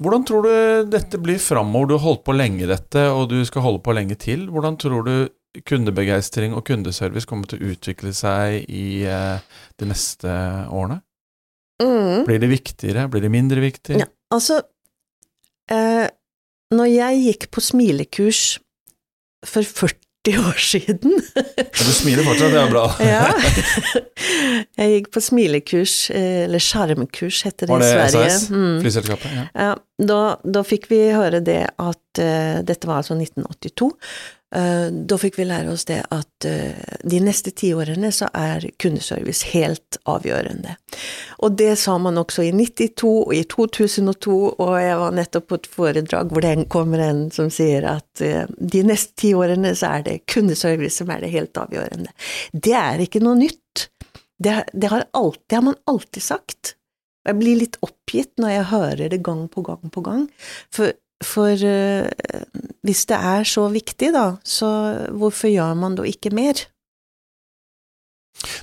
[0.00, 1.90] Hvordan tror du dette blir framover?
[1.90, 4.46] Du har holdt på lenge dette, og du skal holde på lenge til.
[4.48, 5.14] Hvordan tror du
[5.66, 9.42] kundebegeistring og kundeservice kommer til å utvikle seg i eh,
[9.80, 10.30] de neste
[10.70, 11.00] årene?
[11.82, 12.26] Mm.
[12.28, 13.08] Blir det viktigere?
[13.10, 13.98] Blir det mindre viktig?
[14.00, 14.60] Ja, altså
[15.72, 16.06] eh,
[16.76, 18.60] Når jeg gikk på smilekurs
[19.48, 21.14] for 40 år siden
[21.80, 22.84] du smiler fortsatt, det er bra.
[23.10, 23.22] Ja.
[24.76, 28.34] Jeg gikk på smilekurs, eh, eller sjarmkurs heter det Var det i Sverige.
[28.34, 28.50] SAS?
[28.52, 28.74] Mm.
[28.84, 29.38] Flyselskapet?
[29.54, 29.70] Ja.
[30.10, 33.90] Da, da fikk vi høre det at uh, Dette var altså 1982.
[34.50, 38.66] Uh, da fikk vi lære oss det at uh, de neste ti årene så er
[38.82, 40.74] kundeservice helt avgjørende.
[41.46, 45.60] Og det sa man også i 92 og i 2002, og jeg var nettopp på
[45.60, 50.04] et foredrag hvor det kommer en som sier at de neste ti årene så er
[50.08, 52.10] det kundeservice som er det helt avgjørende.
[52.52, 53.86] Det er ikke noe nytt.
[54.40, 56.74] Det, det, har, alltid, det har man alltid sagt.
[57.28, 60.26] Jeg blir litt oppgitt når jeg hører det gang på gang på gang.
[60.72, 62.08] For, for uh,
[62.86, 64.68] hvis det er så viktig, da, så
[65.12, 66.64] hvorfor gjør man da ikke mer?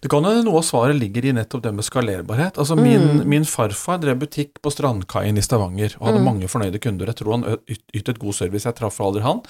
[0.01, 2.57] Det kan hende noe av svaret ligger i nettopp det med skalerbarhet.
[2.57, 3.21] Altså min, mm.
[3.29, 6.25] min farfar drev butikk på Strandkaien i Stavanger og hadde mm.
[6.25, 7.11] mange fornøyde kunder.
[7.11, 9.43] Jeg tror han ytet god service, jeg traff aldri han,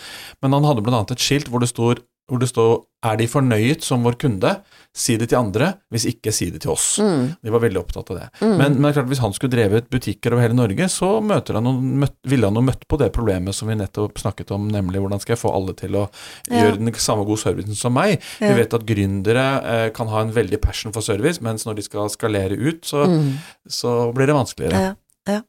[0.44, 3.84] men han hadde annet et skilt hvor det stod hvor det står 'Er de fornøyet
[3.84, 4.62] som vår kunde?'
[4.98, 6.98] Si det til andre, hvis ikke si det til oss.
[6.98, 7.36] Mm.
[7.44, 8.30] De var veldig opptatt av det.
[8.42, 8.58] Mm.
[8.58, 12.16] Men, men klart, hvis han skulle drevet butikker over hele Norge, så han noen, møtt,
[12.26, 15.36] ville han jo møtt på det problemet som vi nettopp snakket om, nemlig hvordan skal
[15.36, 16.08] jeg få alle til å
[16.50, 16.64] ja.
[16.64, 18.18] gjøre den samme gode servicen som meg.
[18.42, 18.50] Ja.
[18.50, 21.86] Vi vet at gründere eh, kan ha en veldig passion for service, mens når de
[21.86, 23.30] skal skalere ut, så, mm.
[23.70, 24.82] så blir det vanskeligere.
[24.88, 24.96] Ja,
[25.28, 25.44] Ja.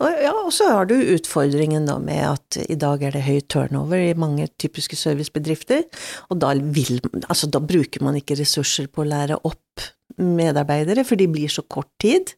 [0.00, 4.00] Og, ja, så har du utfordringen da med at i dag er det høy turnover
[4.00, 5.84] i mange typiske servicebedrifter,
[6.30, 9.84] og da, vil, altså, da bruker man ikke ressurser på å lære opp
[10.20, 12.32] medarbeidere, for de blir så kort tid,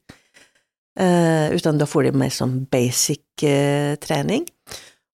[1.01, 4.49] uh, utan da får de mer sånn basic uh, trening.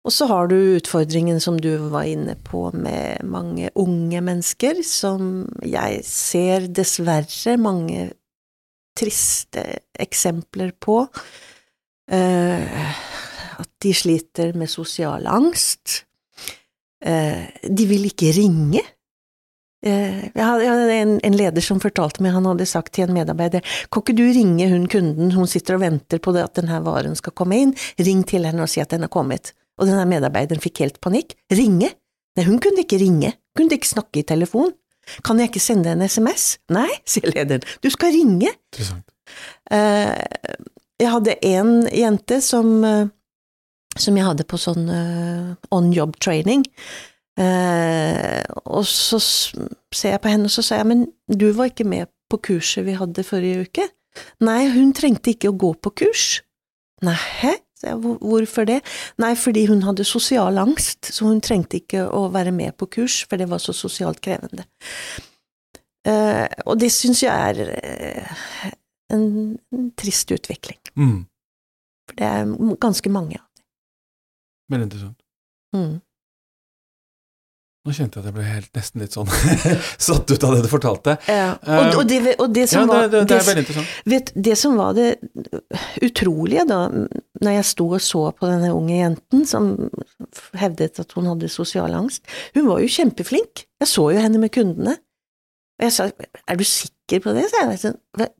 [0.07, 5.43] Og så har du utfordringen som du var inne på med mange unge mennesker, som
[5.67, 8.07] jeg ser dessverre mange
[8.97, 9.67] triste
[10.01, 11.48] eksempler på Eh,
[12.09, 16.05] at de sliter med sosial angst.
[17.05, 18.83] Eh, de vil ikke ringe.
[19.87, 23.63] Eh, jeg hadde en, en, leder som fortalte meg, han hadde sagt til en medarbeider,
[23.93, 27.15] kan ikke du ringe hun kunden, hun sitter og venter på det at denne varen
[27.19, 29.53] skal komme inn, ring til henne og si at den er kommet.
[29.79, 31.37] Og denne medarbeideren fikk helt panikk.
[31.55, 31.93] Ringe?
[32.35, 34.75] Nei, hun kunne ikke ringe, hun kunne ikke snakke i telefon.
[35.25, 36.59] Kan jeg ikke sende en SMS?
[36.75, 38.51] Nei, sier lederen, du skal ringe.
[38.73, 39.07] Interessant.
[39.71, 40.19] Uh,
[40.99, 43.07] jeg hadde én jente som, eh,
[43.99, 46.65] som jeg hadde på sånn uh, on job training.
[47.39, 51.87] Uh, og så ser jeg på henne, og så sier jeg, men du var ikke
[51.87, 53.87] med på kurset vi hadde forrige uke?
[54.43, 56.27] Nei, hun trengte ikke å gå på kurs.
[57.07, 57.19] Nei,
[57.79, 58.81] hvorfor det?
[59.23, 63.21] Nei, fordi hun hadde sosial angst, så hun trengte ikke å være med på kurs,
[63.31, 64.67] for det var så sosialt krevende.
[66.67, 68.75] Og det syns jeg er
[69.15, 69.59] en
[69.99, 70.81] trist utvikling.
[70.99, 71.23] Mm.
[72.09, 73.65] For det er ganske mange av dem.
[74.75, 75.19] Veldig interessant.
[75.77, 75.99] Mm.
[77.89, 79.29] Nå kjente jeg at jeg ble helt, nesten litt sånn
[80.09, 81.15] satt ut av det du fortalte.
[81.31, 83.95] Ja, og, og, det, og det, som ja, det, det, det, er veldig interessant.
[84.13, 85.07] Vet, det som var det
[86.05, 86.83] utrolige da,
[87.41, 89.71] når jeg sto og så på denne unge jenten som
[90.61, 92.27] hevdet at hun hadde sosial angst,
[92.59, 93.65] hun var jo kjempeflink.
[93.81, 94.99] Jeg så jo henne med kundene.
[95.79, 97.47] Og jeg sa, er du sikker på det?
[97.53, 97.79] sa jeg.
[97.83, 97.93] sa,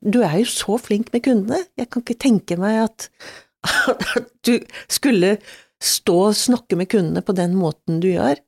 [0.03, 3.07] du er jo så flink med kundene, jeg kan ikke tenke meg at,
[4.17, 4.57] at du
[4.91, 5.37] skulle
[5.79, 8.41] stå og snakke med kundene på den måten du gjør.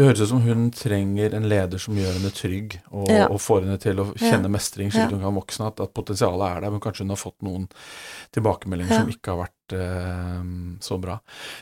[0.00, 3.26] Det høres ut som hun trenger en leder som gjør henne trygg, og, ja.
[3.28, 4.52] og får henne til å kjenne ja.
[4.54, 7.36] mestring slik hun kan voksne, at, at, potensialet er der, men kanskje hun har fått
[7.44, 7.66] noen
[8.32, 9.00] tilbakemeldinger ja.
[9.02, 10.46] som ikke har vært eh,
[10.86, 11.18] så bra.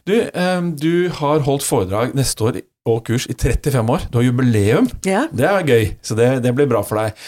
[0.07, 4.07] Du, eh, du har holdt foredrag neste år og kurs i 35 år.
[4.07, 4.87] Du har jubileum.
[5.09, 5.25] Ja.
[5.35, 7.19] Det er gøy, så det, det, blir bra for deg.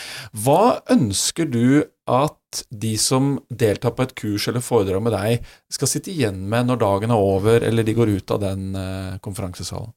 [0.46, 5.90] Hva ønsker du at de som deltar på et kurs eller foredrag med deg, skal
[5.90, 9.90] sitte igjen med når dagen er over, eller de går ut av den eh, konferansesalen?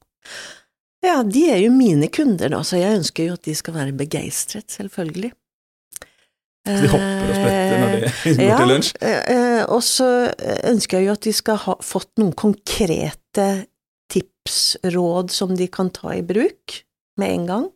[1.04, 3.96] Ja, de er jo mine kunder, da, så jeg ønsker jo at de skal være
[3.96, 5.32] begeistret, selvfølgelig.
[6.64, 8.00] Så de hopper og spretter når de
[8.38, 8.90] går ja, til lunsj?
[9.04, 10.08] Eh, og så
[10.70, 13.48] ønsker jeg jo at de skal ha fått noen konkrete
[14.12, 14.60] tips,
[14.94, 16.78] råd som de kan ta i bruk
[17.20, 17.66] med en gang.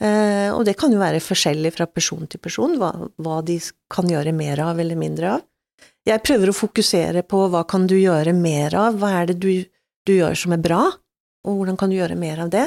[0.00, 3.58] Eh, og det kan jo være forskjellig fra person til person, hva, hva, de
[3.92, 5.44] kan gjøre mer av eller mindre av.
[6.08, 9.52] Jeg prøver å fokusere på hva kan du gjøre mer av, hva er det du,
[10.08, 10.80] du gjør som er bra,
[11.46, 12.66] og hvordan kan du gjøre mer av det?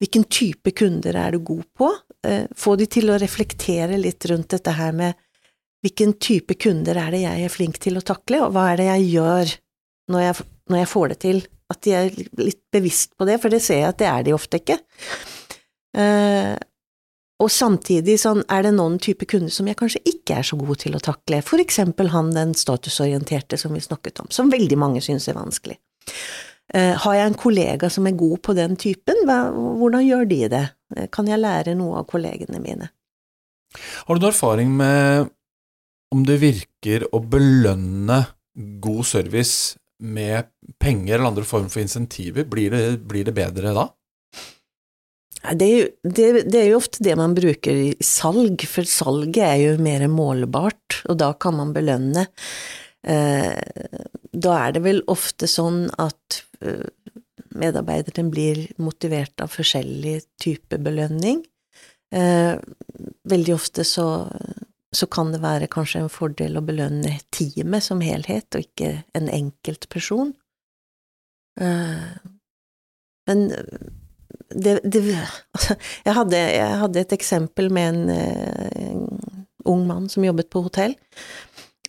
[0.00, 1.90] Hvilken type kunder er du god på?
[2.26, 5.16] Eh, få de til å reflektere litt rundt dette her med
[5.84, 8.88] hvilken type kunder er det jeg er flink til å takle, og hva er det
[8.90, 9.52] jeg gjør
[10.12, 11.44] når jeg, når jeg får det til?
[11.72, 14.34] at de er litt bevisst på det, for det ser jeg at det er de
[14.36, 14.78] ofte ikke.
[15.96, 16.54] Uh,
[17.42, 20.80] og samtidig sånn, er det noen type kunder som jeg kanskje ikke er så god
[20.80, 25.02] til å takle, for eksempel han den statusorienterte som vi snakket om, som veldig mange
[25.04, 25.76] synes er vanskelig.
[26.74, 30.64] Uh, har jeg en kollega som er god på den typen, hvordan gjør de det?
[30.96, 32.90] Uh, kan jeg lære noe av kollegene mine?
[34.06, 35.30] Har du noen erfaring med
[36.14, 38.22] om det virker å belønne
[38.82, 40.48] god service med
[40.80, 43.86] penger eller andre former for insentiver, blir det, blir det bedre da?
[45.46, 49.44] Det er, jo, det, det er, jo, ofte det man bruker i salg, for salget
[49.44, 52.24] er jo mer målbart, og da kan man belønne.
[53.06, 53.54] Eh,
[54.36, 56.86] da er det vel ofte sånn at eh,
[57.56, 61.40] medarbeideren blir motivert av forskjellig type belønning.
[62.14, 62.54] Eh,
[63.26, 64.08] veldig ofte så,
[64.92, 69.30] så kan det være kanskje en fordel å belønne teamet som helhet, og ikke en
[69.32, 70.34] enkelt person.
[71.56, 73.40] Men
[74.52, 75.02] det, det
[75.56, 79.06] altså, jeg, hadde, jeg, hadde, et eksempel med en, en,
[79.66, 80.94] ung mann som jobbet på hotell,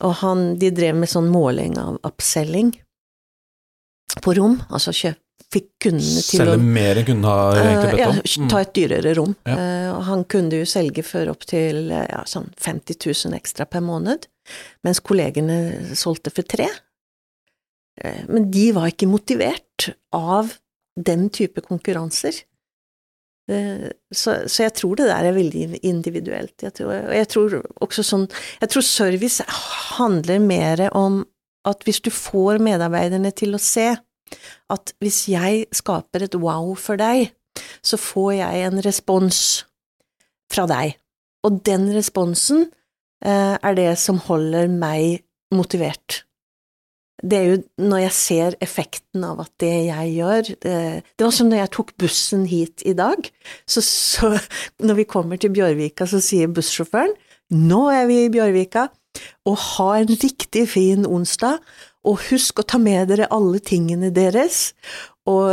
[0.05, 2.73] og han, de drev med sånn måling av upselling
[4.23, 5.19] på rom, altså kjøp,
[5.53, 8.17] fikk kundene til selge å Selge mer enn kundene har egentlig bedt om?
[8.19, 9.35] Ja, ta et dyrere rom.
[9.47, 9.55] Ja.
[9.57, 14.27] Uh, han kunne jo selge for opptil ja, sånn 50 000 ekstra per måned,
[14.85, 15.57] mens kollegene
[15.97, 16.67] solgte for tre.
[18.01, 20.57] Uh, men de var ikke motivert av
[20.97, 22.41] den type konkurranser.
[23.47, 26.55] Eh, så, så, jeg tror det der er veldig individuelt.
[26.63, 27.55] Jeg tror, og jeg tror
[27.85, 28.25] også sånn
[28.59, 29.45] Jeg tror service
[29.97, 31.21] handler mer om
[31.67, 33.89] at hvis du får medarbeiderne til å se
[34.71, 37.31] at hvis jeg skaper et wow for deg,
[37.83, 39.39] så får jeg en respons
[40.51, 40.97] fra deg.
[41.47, 42.67] Og den responsen
[43.23, 45.23] eh, er det som holder meg
[45.55, 46.26] motivert
[47.23, 50.75] det er jo når jeg ser effekten av at det jeg gjør Det,
[51.17, 53.29] det var som når jeg tok bussen hit i dag,
[53.65, 54.35] så, så
[54.87, 57.15] når vi kommer til Bjørvika, så sier bussjåføren
[57.47, 58.89] nå er vi i Bjørvika,
[59.47, 61.61] og ha en riktig fin onsdag,
[62.07, 64.73] og husk å ta med dere alle tingene deres,
[65.27, 65.49] og,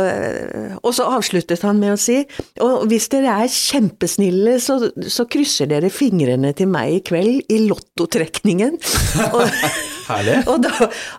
[0.79, 2.21] og, så avsluttet han med å si
[2.63, 4.77] og hvis dere er kjempesnille, så,
[5.11, 8.79] så krysser dere fingrene til meg i kveld i lottotrekningen.
[10.05, 10.41] Herlig.
[10.51, 10.73] Og da,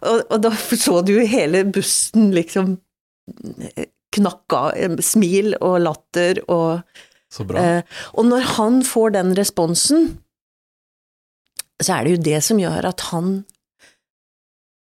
[0.06, 2.76] og, og da så du hele bussen liksom
[4.16, 4.60] knakka,
[5.02, 6.84] smil og latter og
[7.32, 7.58] Så bra.
[7.58, 10.08] Eh, og når han får den responsen,
[11.82, 13.40] så er det jo det som gjør at han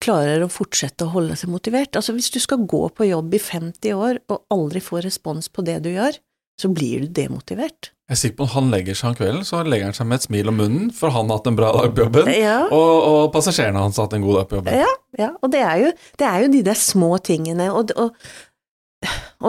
[0.04, 1.96] klarer å fortsette å holde seg motivert.
[1.96, 5.64] Altså hvis du skal gå på jobb i 50 år og aldri få respons på
[5.64, 6.18] det du gjør,
[6.60, 7.90] så blir du demotivert.
[8.04, 10.20] Jeg er sikker på at han legger seg om kvelden, så legger han seg med
[10.20, 12.56] et smil om munnen, for han har hatt en bra dag på jobben, Ja.
[12.68, 14.80] og, og passasjerene hans har hatt en god dag på jobben.
[14.84, 18.12] Ja, ja og det er, jo, det er jo de der små tingene, og, og,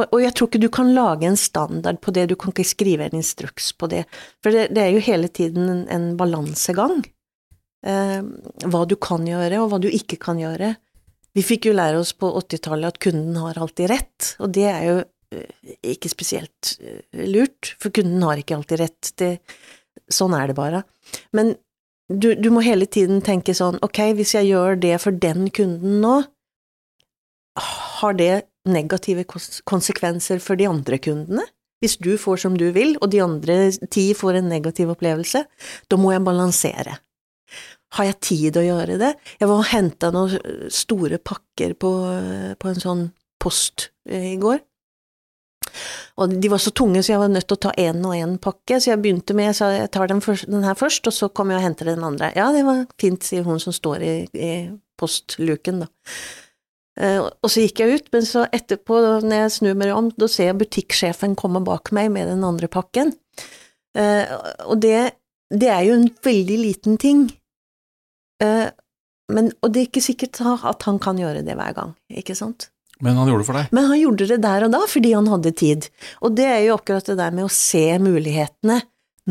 [0.05, 3.09] og, jeg tror ikke du kan lage en standard på det, du kan ikke skrive
[3.09, 4.05] en instruks på det,
[4.43, 7.03] for det, det er jo hele tiden en, en balansegang.
[7.85, 8.21] Eh,
[8.65, 10.73] hva du kan gjøre, og hva du ikke kan gjøre.
[11.35, 14.87] Vi fikk jo lære oss på 80-tallet at kunden har alltid rett, og det er
[14.87, 14.95] jo
[15.85, 19.11] ikke spesielt eh, lurt, for kunden har ikke alltid rett.
[19.19, 19.31] Det,
[20.11, 20.83] sånn er det bare.
[21.35, 21.55] Men
[22.09, 25.99] du, du, må hele tiden tenke sånn, ok, hvis jeg gjør det for den kunden
[26.03, 26.19] nå,
[27.55, 31.45] har det negative konsekvenser for de andre kundene?
[31.83, 33.57] Hvis du får som du vil, og de andre
[33.91, 35.43] ti får en negativ opplevelse,
[35.91, 36.99] da må jeg balansere.
[37.95, 39.11] Har jeg tid å gjøre det?
[39.39, 41.91] Jeg var og henta noen store pakker på,
[42.59, 43.03] på, en sånn
[43.41, 44.59] post eh, i går.
[46.21, 48.37] Og de var så tunge, så jeg var nødt til å ta én og én
[48.41, 51.29] pakke, så jeg begynte med, så jeg tar den, først, den, her først, og så
[51.29, 52.31] kommer jeg og henter den andre.
[52.37, 54.51] Ja, det var fint, sier hun som står i, i
[54.99, 55.91] postluken, da.
[56.95, 60.29] Uh, og så gikk jeg ut, men så etterpå, når jeg snur meg om, da
[60.31, 63.11] ser jeg butikksjefen komme bak meg med den andre pakken.
[63.97, 64.23] Uh,
[64.63, 65.17] og det,
[65.51, 67.25] det er jo en veldig liten ting,
[68.43, 68.69] Eh,
[69.33, 72.69] men, og det er ikke sikkert at han kan gjøre det hver gang, ikke sant?
[73.03, 73.73] Men han gjorde det for deg?
[73.75, 75.89] Men han gjorde det der og da, fordi han hadde tid.
[76.23, 78.79] Og det er jo akkurat det der med å se mulighetene.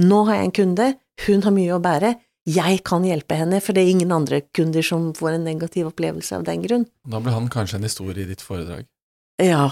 [0.04, 0.88] Nå har jeg en kunde,
[1.26, 4.84] hun har mye å bære, jeg kan hjelpe henne, for det er ingen andre kunder
[4.84, 6.84] som får en negativ opplevelse av den grunn.
[7.08, 8.84] Da blir han kanskje en historie i ditt foredrag?
[9.40, 9.70] Ja.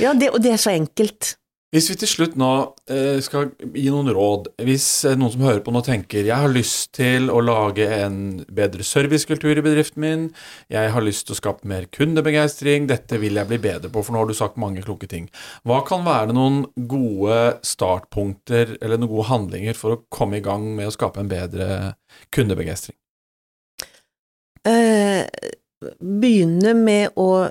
[0.00, 1.34] ja det, og det er så enkelt.
[1.74, 2.48] Hvis vi til slutt nå
[2.86, 6.52] eh, skal gi noen råd, hvis eh, noen som hører på nå tenker jeg har
[6.52, 10.28] lyst til å lage en bedre servicekultur i bedriften min,
[10.70, 14.14] jeg har lyst til å skape mer kundebegeistring, dette vil jeg bli bedre på, for
[14.14, 15.26] nå har du sagt mange kloke ting.
[15.66, 20.70] Hva kan være noen gode startpunkter eller noen gode handlinger for å komme i gang
[20.78, 21.68] med å skape en bedre
[22.30, 22.94] kundebegeistring?
[24.62, 25.26] Eh,
[25.98, 27.48] begynne med å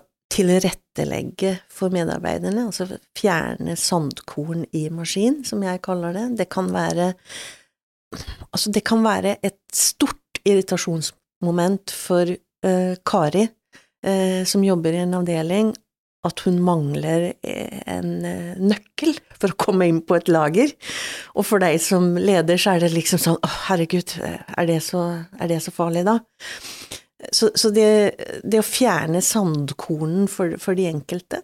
[0.94, 2.88] tilrettelegge for medarbeiderne, altså
[3.18, 6.38] fjerne sandkorn i maskin, som jeg kaller det.
[6.38, 7.14] Det kan være
[8.54, 13.48] Altså, det kan være et stort irritasjonsmoment for uh, Kari,
[14.06, 15.74] uh, som jobber i en avdeling,
[16.24, 18.22] at hun mangler eh, en
[18.62, 20.72] nøkkel for å komme inn på et lager.
[21.34, 25.02] Og for deg som leder, så er det liksom sånn Å, herregud, er det så,
[25.36, 26.22] er det så farlig, da?
[27.34, 27.90] Så, så det,
[28.44, 31.42] det, å fjerne sandkornen for, for de enkelte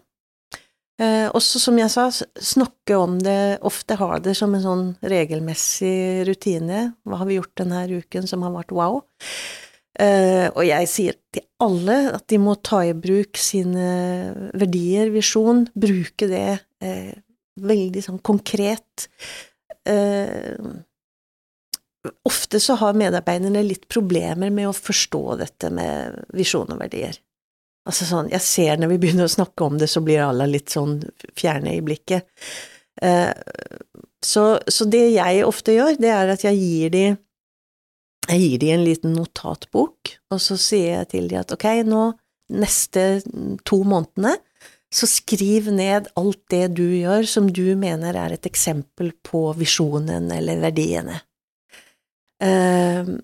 [1.02, 6.28] eh, Også, som jeg sa, snakke om det, ofte ha det som en sånn regelmessig
[6.30, 6.92] rutine.
[7.08, 9.02] Hva har vi gjort denne uken som har vært wow?
[10.00, 13.90] Eh, og jeg sier til alle at de må ta i bruk sine
[14.56, 16.46] verdier, visjon, bruke det
[16.86, 17.18] eh,
[17.60, 19.10] veldig sånn konkret.
[19.88, 20.56] Eh,
[22.28, 27.18] ofte så har medarbeiderne litt problemer med å forstå dette med visjon og verdier.
[27.90, 30.72] Altså sånn, jeg ser når vi begynner å snakke om det, så blir alle litt
[30.72, 31.00] sånn
[31.38, 32.28] fjerne i blikket.
[33.02, 33.32] Eh,
[34.26, 37.06] så, så, det jeg ofte gjør, det er at jeg gir de
[38.30, 42.12] jeg gir de en liten notatbok, og så sier jeg til de at ok, nå
[42.54, 43.24] neste
[43.66, 44.36] to månedene
[44.94, 50.30] så skriv ned alt det du gjør som du mener er et eksempel på visjonen
[50.34, 51.20] eller verdiene.
[52.40, 53.20] Uh,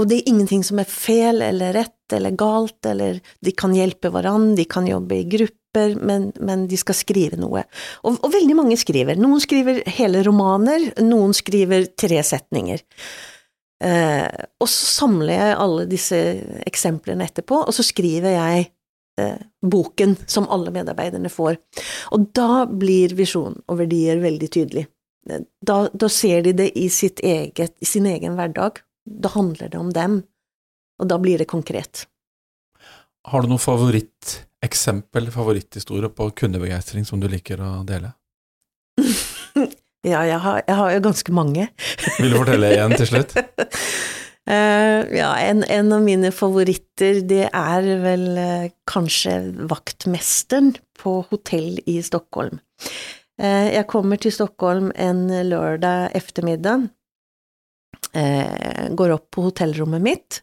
[0.00, 4.10] og det er ingenting som er feil eller rett eller galt, eller de kan hjelpe
[4.12, 7.64] hverandre, de kan jobbe i grupper, men, men de skal skrive noe.
[8.02, 9.20] Og, og, veldig mange skriver.
[9.20, 12.80] Noen skriver hele romaner, noen skriver tre setninger.
[13.84, 16.20] Eh, og så samler jeg alle disse
[16.68, 18.66] eksemplene etterpå, og så skriver jeg
[19.20, 21.60] eh, boken som alle medarbeiderne får.
[22.16, 24.86] Og da blir visjon og verdier veldig tydelig.
[25.22, 26.88] Da, da, ser de det i,
[27.22, 28.80] eget, i sin egen hverdag.
[29.06, 30.22] Da handler det om dem,
[30.98, 32.06] og da blir det konkret.
[33.30, 38.14] Har du noe favoritteksempel, favoritthistorie på kundebegeistring som du liker å dele?
[40.12, 41.68] ja, jeg har, jeg har, jo ganske mange.
[42.18, 43.36] Vil du fortelle én til slutt?
[43.38, 49.38] Uh, ja, en, en, av mine favoritter, det er vel uh, kanskje
[49.70, 52.58] vaktmesteren på hotell i Stockholm.
[53.42, 56.86] Eh, jeg kommer til Stockholm en lørdag eftermiddag,
[58.14, 60.42] eh, går opp på hotellrommet mitt,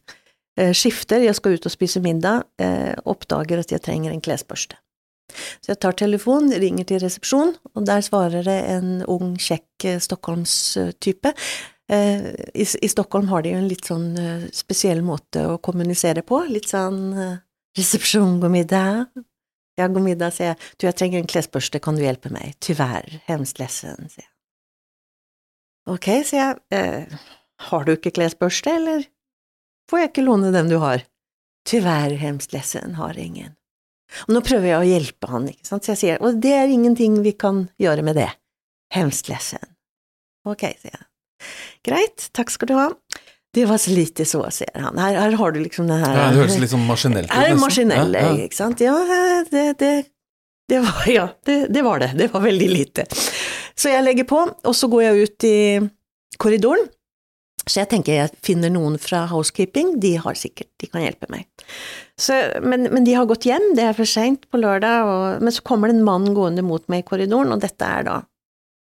[0.57, 2.43] eh, skifter, jeg skal ut og spise middag,
[3.05, 4.75] oppdager at jeg trenger en klesbørste.
[5.61, 11.33] Så jeg tar telefonen, ringer til resepsjon, og der svarer det en ung, kjekk stockholmstype.
[11.89, 16.69] I, I Stockholm har de jo en litt sånn spesiell måte å kommunisere på, litt
[16.69, 17.13] sånn
[17.77, 19.05] resepsjon, god middag,
[19.79, 20.59] ja, god middag, sier jeg.
[20.77, 22.57] Du, jeg trenger en klesbørste, kan du hjelpe meg?
[22.63, 24.33] Tyvärr, hemskt ledsen, sier jeg.
[25.89, 26.59] Ok, sier jeg.
[26.75, 27.21] Eh,
[27.69, 29.07] har du ikke klesbørste, eller
[29.89, 31.05] får jeg ikke låne den du har?
[31.69, 33.55] Tyvärr, hemskt ledsen, har ingen.
[34.27, 36.71] Og nå prøver jeg å hjelpe han, ikke sant, så jeg sier, og det er
[36.73, 38.29] ingenting vi kan gjøre med det.
[38.93, 39.63] Hemskt ledsen.
[40.49, 41.05] Ok, sier jeg.
[41.85, 42.87] Greit, takk skal du ha.
[43.55, 44.97] Det var så lite så, sier han.
[45.01, 47.33] Her, her har du liksom den her ja, Det høres litt sånn maskinelt ut.
[47.33, 48.45] Er maskinell, ja, ja.
[48.45, 48.83] ikke sant.
[48.83, 48.93] Ja,
[49.49, 49.93] det, det,
[50.69, 52.11] det var Ja, det, det, var det.
[52.19, 53.07] Det var veldig lite.
[53.73, 55.57] Så jeg legger på, og så går jeg ut i
[56.37, 56.85] korridoren.
[57.69, 61.45] Så jeg tenker jeg finner noen fra housekeeping, de har sikkert, de kan hjelpe meg.
[62.17, 62.35] Så,
[62.65, 65.65] men, men, de har gått hjem, det er for seint på lørdag, og, men så
[65.65, 68.15] kommer det en mann gående mot meg i korridoren, og dette er da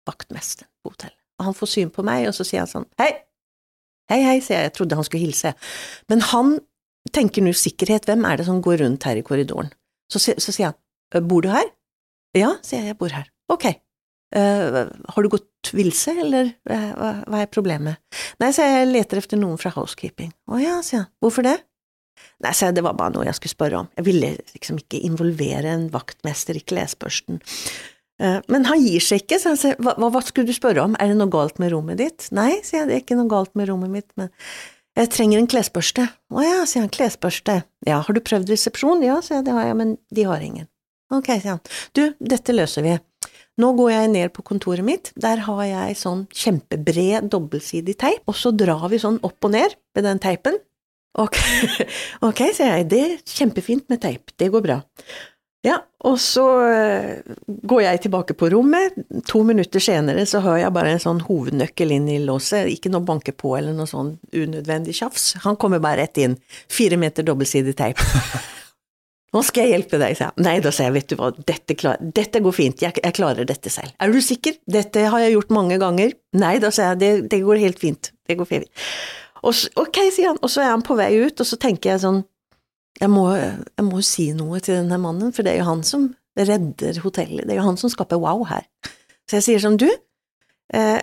[0.08, 1.18] vaktmesteren på hotellet.
[1.40, 3.12] Og han får syn på meg, og så sier han sånn, hei,
[4.10, 5.54] Hei, hei, sier jeg, jeg trodde han skulle hilse.
[6.10, 6.56] Men han
[7.14, 9.70] tenker nå sikkerhet, hvem er det som går rundt her i korridoren?
[10.10, 11.70] Så, så sier han, bor du her?
[12.38, 13.30] Ja, sier jeg, jeg bor her.
[13.54, 13.70] Ok.
[14.36, 16.90] Uh, har du gått vilse, eller uh,
[17.26, 18.02] hva, er problemet?
[18.42, 20.34] Nei, sier jeg, jeg leter etter noen fra housekeeping.
[20.50, 21.56] Å ja, sier han, hvorfor det?
[22.44, 23.94] Nei, sier jeg, det var bare noe jeg skulle spørre om.
[23.98, 27.42] Jeg ville liksom ikke involvere en vaktmester i klesbørsten.
[28.20, 30.98] Eh, men han gir seg ikke, så han sier hva, hva, skulle du spørre om,
[31.00, 32.28] er det noe galt med rommet ditt?
[32.36, 34.32] Nei, sier jeg, det er ikke noe galt med rommet mitt, men
[35.00, 36.10] jeg trenger en klesbørste.
[36.36, 37.62] Å ja, sier han, klesbørste.
[37.88, 39.06] Ja, har du prøvd resepsjon?
[39.06, 40.68] Ja, sier jeg, det har jeg, men de har ingen.
[41.16, 41.64] Ok, sier han,
[41.96, 42.98] du, dette løser vi.
[43.60, 48.38] Nå går jeg ned på kontoret mitt, der har jeg sånn kjempebred dobbeltsidig teip, og
[48.40, 50.60] så drar vi sånn opp og ned med den teipen.
[51.20, 51.40] Ok,
[52.28, 54.80] okay sier jeg, det er kjempefint med teip, det går bra.
[55.70, 58.96] Ja, og så eh, går jeg tilbake på rommet.
[59.30, 63.06] To minutter senere så hører jeg bare en sånn hovednøkkel inn i låset, ikke noe
[63.06, 65.34] banke på eller noe sånn unødvendig tjafs.
[65.46, 66.40] Han kommer bare rett inn.
[66.72, 68.02] Fire meter dobbeltsidig teip.
[69.36, 70.44] Nå skal jeg hjelpe deg, sa jeg.
[70.48, 73.46] Nei, da sa jeg, vet du hva, dette, klar, dette går fint, jeg, jeg, klarer
[73.46, 73.94] dette selv.
[74.02, 74.58] Er du sikker?
[74.66, 76.16] Dette har jeg gjort mange ganger.
[76.40, 78.88] Nei, da sa jeg, det, det går helt fint, det går fint.
[79.46, 81.94] Og så, ok, sier han, og så er han på vei ut, og så tenker
[81.94, 82.24] jeg sånn,
[83.00, 86.10] jeg må, jeg må si noe til denne mannen, for det er jo han som
[86.40, 88.68] redder hotellet, det er jo han som skaper wow her.
[89.30, 89.88] Så jeg sier sånn, du,
[90.74, 91.00] eh,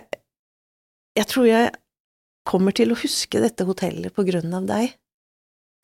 [1.17, 1.75] jeg tror jeg
[2.47, 4.95] kommer til å huske dette hotellet på grunn av deg.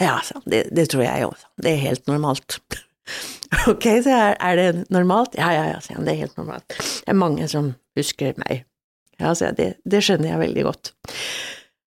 [0.01, 2.59] Ja, så, det, det tror jeg òg, det er helt normalt.
[3.71, 5.37] ok, så er, er, det normalt?
[5.39, 6.67] Ja, ja, ja, sier han, det er helt normalt.
[6.73, 8.65] Det er mange som husker meg.
[9.21, 10.93] Ja, så det, det skjønner jeg veldig godt.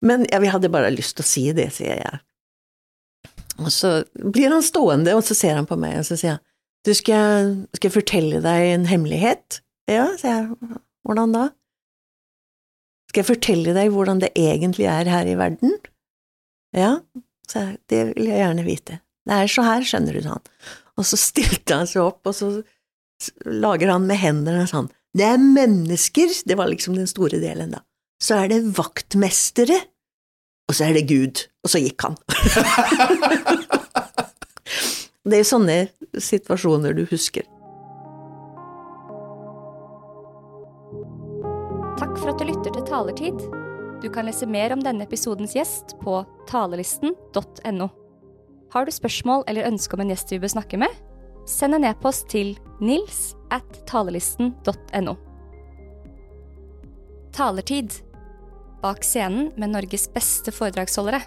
[0.05, 2.21] Men ja, vi hadde bare lyst til å si det, sier jeg.
[3.57, 6.43] Og så blir han stående, og så ser han på meg, og så sier han,
[6.85, 9.61] du, skal jeg, skal jeg fortelle deg en hemmelighet?
[9.89, 11.47] Ja, sier jeg, hvordan da?
[13.09, 15.73] Skal jeg fortelle deg hvordan det egentlig er her i verden?
[16.75, 16.97] Ja,
[17.49, 18.99] sa jeg, det vil jeg gjerne vite.
[19.27, 20.49] Det er så her, skjønner du, sa han.
[20.97, 22.51] Og så stilte han seg opp, og så
[23.49, 27.81] lager han med hendene sånn, det er mennesker, det var liksom den store delen da.
[28.21, 29.79] Så er det vaktmestere,
[30.67, 32.17] og så er det Gud, og så gikk han.
[35.29, 35.77] det er sånne
[36.19, 37.45] situasjoner du husker.
[41.97, 43.45] Takk for at du lytter til Talertid.
[44.03, 46.19] Du kan lese mer om denne episodens gjest på
[46.51, 47.87] talelisten.no.
[48.73, 50.91] Har du spørsmål eller ønske om en gjest vi bør snakke med?
[51.47, 55.15] Send en e-post til nils at talelisten.no.
[57.33, 58.01] Talertid
[58.87, 61.19] bak scenen med Norges beste foredragsholdere.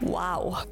[0.00, 0.64] Wow.